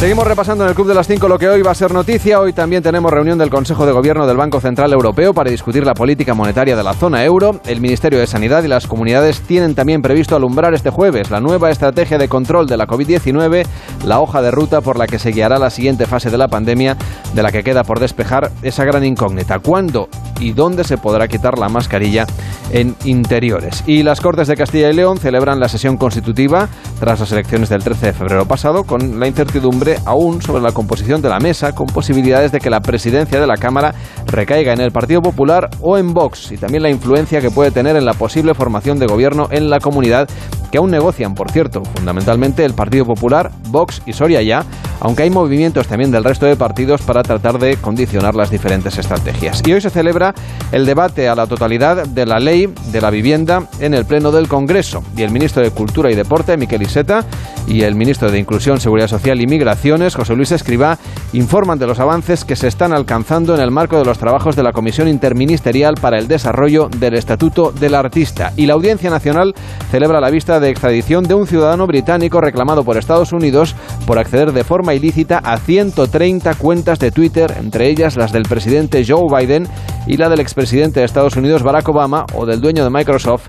[0.05, 2.39] Seguimos repasando en el Club de las 5 lo que hoy va a ser noticia.
[2.39, 5.95] Hoy también tenemos reunión del Consejo de Gobierno del Banco Central Europeo para discutir la
[5.95, 7.59] política monetaria de la zona euro.
[7.65, 11.71] El Ministerio de Sanidad y las comunidades tienen también previsto alumbrar este jueves la nueva
[11.71, 13.65] estrategia de control de la COVID-19,
[14.05, 16.99] la hoja de ruta por la que se guiará la siguiente fase de la pandemia,
[17.35, 19.59] de la que queda por despejar esa gran incógnita.
[19.61, 22.27] ¿Cuándo y dónde se podrá quitar la mascarilla
[22.73, 23.83] en interiores?
[23.87, 26.69] Y las Cortes de Castilla y León celebran la sesión constitutiva
[27.01, 31.23] tras las elecciones del 13 de febrero pasado con la incertidumbre aún sobre la composición
[31.23, 33.95] de la mesa, con posibilidades de que la presidencia de la Cámara
[34.27, 37.97] recaiga en el Partido Popular o en Vox, y también la influencia que puede tener
[37.97, 40.29] en la posible formación de gobierno en la comunidad,
[40.75, 44.65] que aún negocian, por cierto, fundamentalmente el Partido Popular, Vox y Soria ya,
[44.99, 49.63] aunque hay movimientos también del resto de partidos para tratar de condicionar las diferentes estrategias.
[49.65, 50.35] Y hoy se celebra
[50.73, 54.49] el debate a la totalidad de la ley de la vivienda en el Pleno del
[54.49, 57.25] Congreso, y el ministro de Cultura y Deporte, Miquel Iseta,
[57.69, 60.99] y el ministro de Inclusión, Seguridad Social y Migraciones, José Luis Escribá,
[61.33, 64.65] informan de los avances que se están alcanzando en el marco de los trabajos de
[64.65, 68.53] la Comisión Interministerial para el Desarrollo del Estatuto del Artista.
[68.57, 69.55] Y la Audiencia Nacional
[69.91, 73.75] celebra la vista de extradición de un ciudadano británico reclamado por Estados Unidos
[74.07, 79.05] por acceder de forma ilícita a 130 cuentas de Twitter, entre ellas las del presidente
[79.07, 79.69] Joe Biden
[80.07, 83.47] y la del expresidente de Estados Unidos Barack Obama o del dueño de Microsoft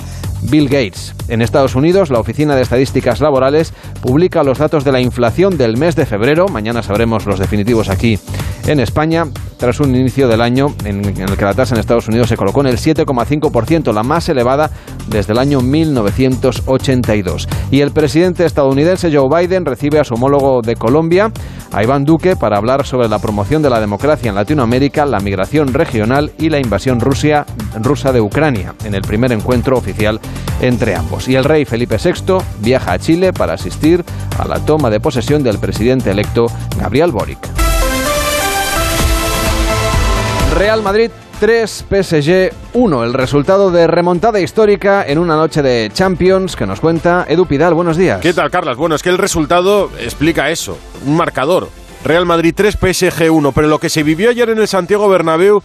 [0.49, 1.15] Bill Gates.
[1.27, 5.77] En Estados Unidos, la Oficina de Estadísticas Laborales publica los datos de la inflación del
[5.77, 6.45] mes de febrero.
[6.47, 8.19] Mañana sabremos los definitivos aquí
[8.67, 9.25] en España,
[9.65, 12.61] tras un inicio del año en, el que la tasa en Estados Unidos se colocó
[12.61, 14.69] en el 7,5%, la más elevada
[15.07, 17.49] desde el año 1982.
[17.71, 21.31] Y el presidente estadounidense Joe Biden recibe a su homólogo de Colombia,
[21.71, 25.73] a Iván Duque, para hablar sobre la promoción de la democracia en Latinoamérica, la migración
[25.73, 30.19] regional y la invasión rusa de Ucrania, en el primer encuentro oficial
[30.61, 31.27] entre ambos.
[31.27, 34.05] Y el rey Felipe VI viaja a Chile para asistir
[34.37, 36.45] a la toma de posesión del presidente electo
[36.79, 37.64] Gabriel Boric.
[40.55, 43.03] Real Madrid 3, PSG 1.
[43.03, 47.73] El resultado de remontada histórica en una noche de Champions que nos cuenta Edu Pidal.
[47.73, 48.21] Buenos días.
[48.21, 48.77] ¿Qué tal, Carlas?
[48.77, 50.77] Bueno, es que el resultado explica eso.
[51.05, 51.67] Un marcador.
[52.05, 53.51] Real Madrid 3, PSG 1.
[53.51, 55.61] Pero lo que se vivió ayer en el Santiago Bernabéu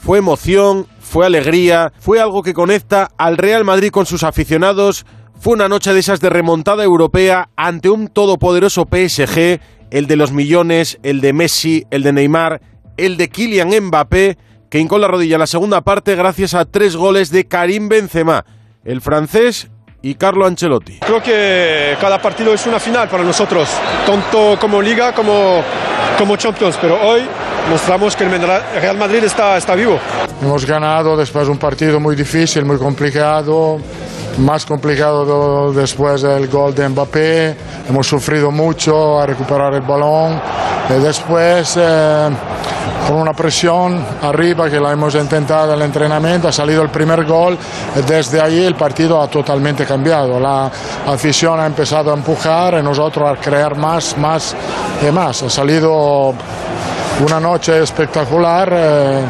[0.00, 5.04] fue emoción, fue alegría, fue algo que conecta al Real Madrid con sus aficionados.
[5.38, 9.60] Fue una noche de esas de remontada europea ante un todopoderoso PSG,
[9.90, 12.62] el de los millones, el de Messi, el de Neymar,
[13.00, 14.36] el de Kylian Mbappé,
[14.68, 18.44] que hincó la rodilla en la segunda parte gracias a tres goles de Karim Benzema,
[18.84, 19.68] el francés
[20.02, 20.98] y Carlo Ancelotti.
[21.00, 23.68] Creo que cada partido es una final para nosotros,
[24.06, 25.62] tanto como liga como,
[26.18, 27.22] como Champions, pero hoy
[27.68, 29.98] mostramos que el Real Madrid está, está vivo.
[30.42, 33.78] Hemos ganado después de un partido muy difícil, muy complicado.
[34.38, 37.56] Más complicado después del gol de Mbappé.
[37.88, 40.40] Hemos sufrido mucho a recuperar el balón.
[40.88, 42.28] Y después, eh,
[43.06, 47.24] con una presión arriba que la hemos intentado en el entrenamiento, ha salido el primer
[47.24, 47.56] gol.
[48.06, 50.38] Desde ahí el partido ha totalmente cambiado.
[50.40, 50.70] La
[51.06, 54.54] afición ha empezado a empujar y nosotros a crear más, más
[55.06, 55.42] y más.
[55.42, 56.34] Ha salido
[57.24, 59.24] una noche espectacular eh,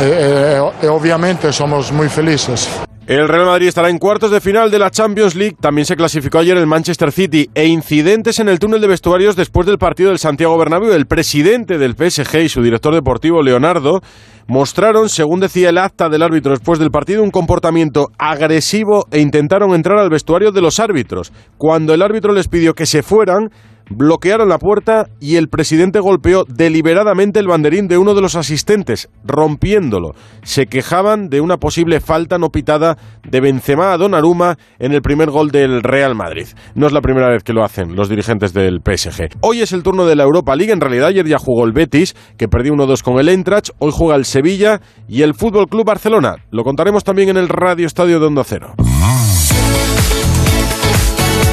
[0.00, 2.68] eh, y obviamente somos muy felices.
[3.06, 5.58] El Real Madrid estará en cuartos de final de la Champions League.
[5.60, 7.50] También se clasificó ayer el Manchester City.
[7.54, 10.90] E incidentes en el túnel de vestuarios después del partido del Santiago Bernabéu.
[10.90, 14.00] El presidente del PSG y su director deportivo, Leonardo,
[14.46, 19.74] mostraron, según decía el acta del árbitro después del partido, un comportamiento agresivo e intentaron
[19.74, 21.30] entrar al vestuario de los árbitros.
[21.58, 23.50] Cuando el árbitro les pidió que se fueran,
[23.90, 29.08] bloquearon la puerta y el presidente golpeó deliberadamente el banderín de uno de los asistentes,
[29.24, 30.14] rompiéndolo.
[30.42, 32.96] Se quejaban de una posible falta no pitada
[33.28, 36.46] de Benzema a Donnarumma en el primer gol del Real Madrid.
[36.74, 39.38] No es la primera vez que lo hacen los dirigentes del PSG.
[39.40, 42.14] Hoy es el turno de la Europa League, en realidad ayer ya jugó el Betis,
[42.36, 46.36] que perdió 1-2 con el Eintracht, hoy juega el Sevilla y el Fútbol Club Barcelona.
[46.50, 48.74] Lo contaremos también en el Radio Estadio de Onda Cero.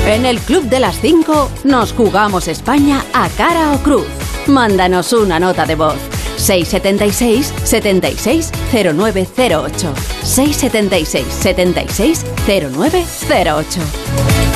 [0.07, 4.07] En el Club de las 5 nos jugamos España a cara o cruz.
[4.47, 5.95] Mándanos una nota de voz.
[6.37, 9.93] 676 76 0908
[10.23, 14.50] 676 76 0908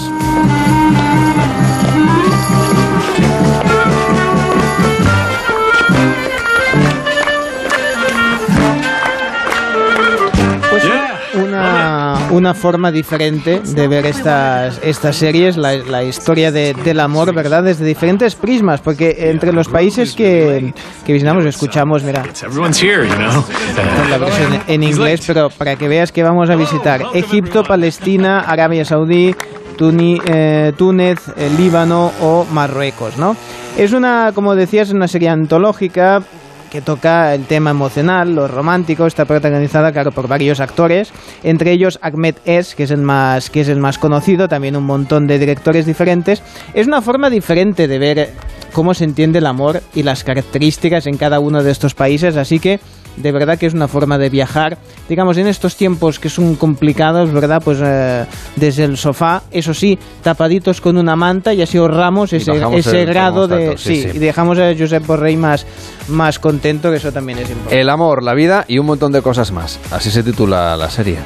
[12.33, 17.62] Una forma diferente de ver estas, estas series, la, la historia de, del amor, ¿verdad?
[17.62, 20.72] Desde diferentes prismas, porque entre los países que,
[21.05, 22.22] que visitamos escuchamos, mira,
[24.09, 28.85] la versión en inglés, pero para que veas que vamos a visitar Egipto, Palestina, Arabia
[28.87, 29.35] Saudí,
[29.76, 33.37] Tuni, eh, Túnez, el Líbano o Marruecos, ¿no?
[33.76, 36.22] Es una, como decías, una serie antológica
[36.73, 41.12] que toca el tema emocional, lo romántico, está protagonizada claro por varios actores,
[41.43, 44.85] entre ellos Ahmed Es, que es el más que es el más conocido, también un
[44.85, 46.43] montón de directores diferentes.
[46.73, 48.31] Es una forma diferente de ver
[48.73, 52.59] cómo se entiende el amor y las características en cada uno de estos países, así
[52.59, 52.81] que
[53.16, 54.78] de verdad que es una forma de viajar.
[55.08, 57.62] Digamos, en estos tiempos que son complicados, ¿verdad?
[57.62, 58.24] Pues eh,
[58.56, 63.48] desde el sofá, eso sí, tapaditos con una manta y así ahorramos ese, ese grado
[63.48, 63.76] de...
[63.76, 65.66] Sí, y dejamos a Josep Borrell más,
[66.08, 67.80] más contento, que eso también es importante.
[67.80, 69.78] El amor, la vida y un montón de cosas más.
[69.90, 71.18] Así se titula la serie.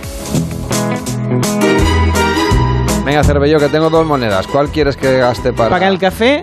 [3.04, 4.48] Venga, Cervello, que tengo dos monedas.
[4.48, 5.70] ¿Cuál quieres que gaste para...?
[5.70, 6.42] Para el café,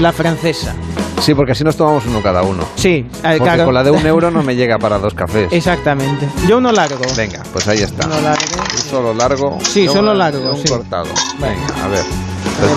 [0.00, 0.74] la francesa.
[1.20, 2.64] Sí, porque así nos tomamos uno cada uno.
[2.74, 3.64] Sí, porque claro.
[3.64, 5.50] con la de un euro no me llega para dos cafés.
[5.52, 6.28] Exactamente.
[6.46, 7.04] Yo uno largo.
[7.16, 8.06] Venga, pues ahí está.
[8.06, 8.44] Uno largo.
[8.70, 9.58] Tú solo largo.
[9.62, 10.68] Sí, yo solo largo, Un sí.
[10.68, 11.08] cortado.
[11.38, 12.04] Venga, a ver.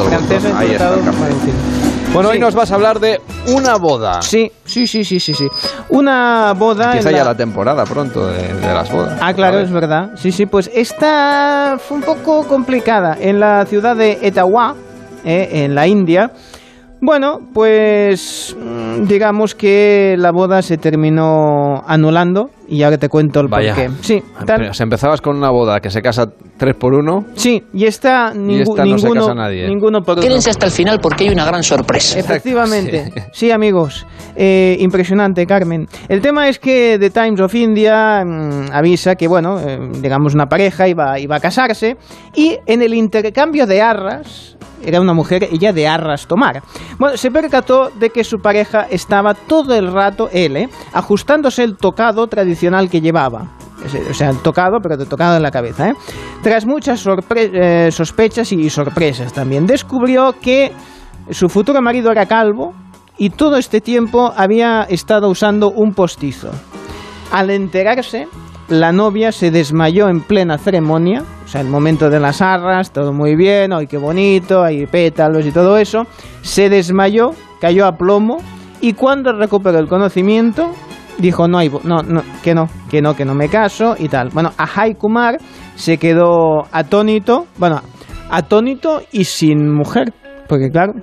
[0.07, 0.57] Francesa.
[0.59, 1.25] Ahí está el café.
[2.13, 4.21] Bueno, hoy nos vas a hablar de una boda.
[4.21, 5.47] Sí, sí, sí, sí, sí, sí.
[5.89, 6.85] Una boda.
[6.85, 9.19] Empieza ya la temporada pronto de, de las bodas.
[9.21, 10.11] Ah, claro, es verdad.
[10.15, 13.17] Sí, sí, pues esta fue un poco complicada.
[13.19, 14.73] En la ciudad de Etawah,
[15.25, 16.31] eh, en la India.
[16.99, 23.47] Bueno, pues mm, digamos que la boda se terminó anulando y ahora te cuento el
[23.47, 23.73] Vaya.
[23.75, 23.91] porqué.
[24.01, 26.25] Sí, tal- Pero Si empezabas con una boda que se casa
[26.57, 29.67] tres por uno, sí, y esta, ningú- esta no se ninguno, casa nadie.
[29.67, 30.27] ninguno por uno.
[30.27, 32.19] Quédense hasta el final porque hay una gran sorpresa.
[32.19, 33.11] Efectivamente.
[33.31, 34.05] Sí, amigos.
[34.35, 35.87] Eh, impresionante, Carmen.
[36.09, 40.47] El tema es que The Times of India mm, avisa que, bueno, eh, digamos, una
[40.47, 41.97] pareja iba, iba a casarse
[42.35, 46.61] y en el intercambio de arras, era una mujer, ella de arras tomar.
[46.99, 51.75] Bueno, se percató de que su pareja estaba todo el rato, él, eh, ajustándose el
[51.77, 52.56] tocado tradicional
[52.89, 53.47] que llevaba.
[53.85, 55.89] Ese- O sea, tocado, pero tocado en la cabeza.
[55.89, 55.93] ¿eh?
[56.41, 57.05] Tras muchas
[57.35, 60.71] eh, sospechas y sorpresas también, descubrió que
[61.29, 62.73] su futuro marido era calvo
[63.17, 66.49] y todo este tiempo había estado usando un postizo.
[67.31, 68.27] Al enterarse,
[68.69, 73.13] la novia se desmayó en plena ceremonia, o sea, el momento de las arras, todo
[73.13, 76.03] muy bien, ay, qué bonito, hay pétalos y todo eso.
[76.41, 77.31] Se desmayó,
[77.61, 78.37] cayó a plomo
[78.81, 80.71] y cuando recuperó el conocimiento,
[81.17, 84.29] dijo, no hay, no, no, que no, que no, que no me caso y tal.
[84.29, 85.37] Bueno, Ajay Kumar,
[85.75, 87.81] se quedó atónito, bueno,
[88.29, 90.13] atónito y sin mujer,
[90.47, 90.93] porque claro,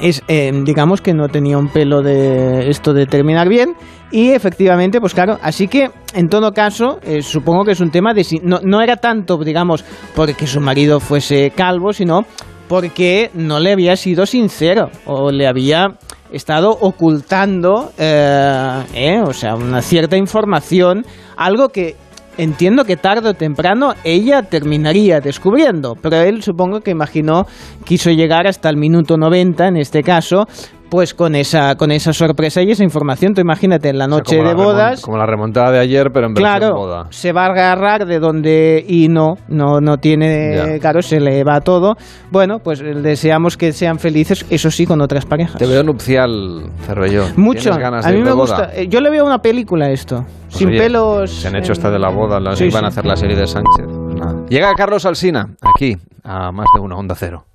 [0.00, 3.74] es eh, digamos que no tenía un pelo de esto de terminar bien
[4.10, 8.12] y efectivamente pues claro así que en todo caso eh, supongo que es un tema
[8.12, 12.24] de si no, no era tanto digamos porque su marido fuese calvo sino
[12.68, 15.96] porque no le había sido sincero o le había
[16.34, 21.04] estado ocultando eh, o sea una cierta información
[21.36, 21.96] algo que
[22.38, 27.46] entiendo que tarde o temprano ella terminaría descubriendo, pero él supongo que imaginó,
[27.84, 30.46] quiso llegar hasta el minuto 90 en este caso,
[30.94, 33.34] pues con esa, con esa sorpresa y esa información.
[33.34, 35.00] Tú imagínate en la noche de bodas.
[35.02, 37.06] Como la remontada de ayer, pero en claro, versión boda.
[37.10, 38.84] Se va a agarrar de donde.
[38.86, 40.78] Y no, no, no tiene.
[40.80, 41.96] Claro, se le va todo.
[42.30, 45.56] Bueno, pues deseamos que sean felices, eso sí, con otras parejas.
[45.58, 47.32] Te veo nupcial, Cervellón.
[47.34, 47.76] Mucho.
[47.76, 48.56] Ganas a de mí ir me de gusta.
[48.58, 48.70] boda?
[48.76, 50.24] eh, Yo le veo una película a esto.
[50.44, 51.28] Pues sin oye, pelos.
[51.32, 53.34] Se han hecho en- esta de la boda, la Sí, van a hacer la serie
[53.34, 53.84] de Sánchez.
[53.88, 54.46] Nada.
[54.48, 57.46] Llega Carlos Alsina, aquí, a más de una onda cero.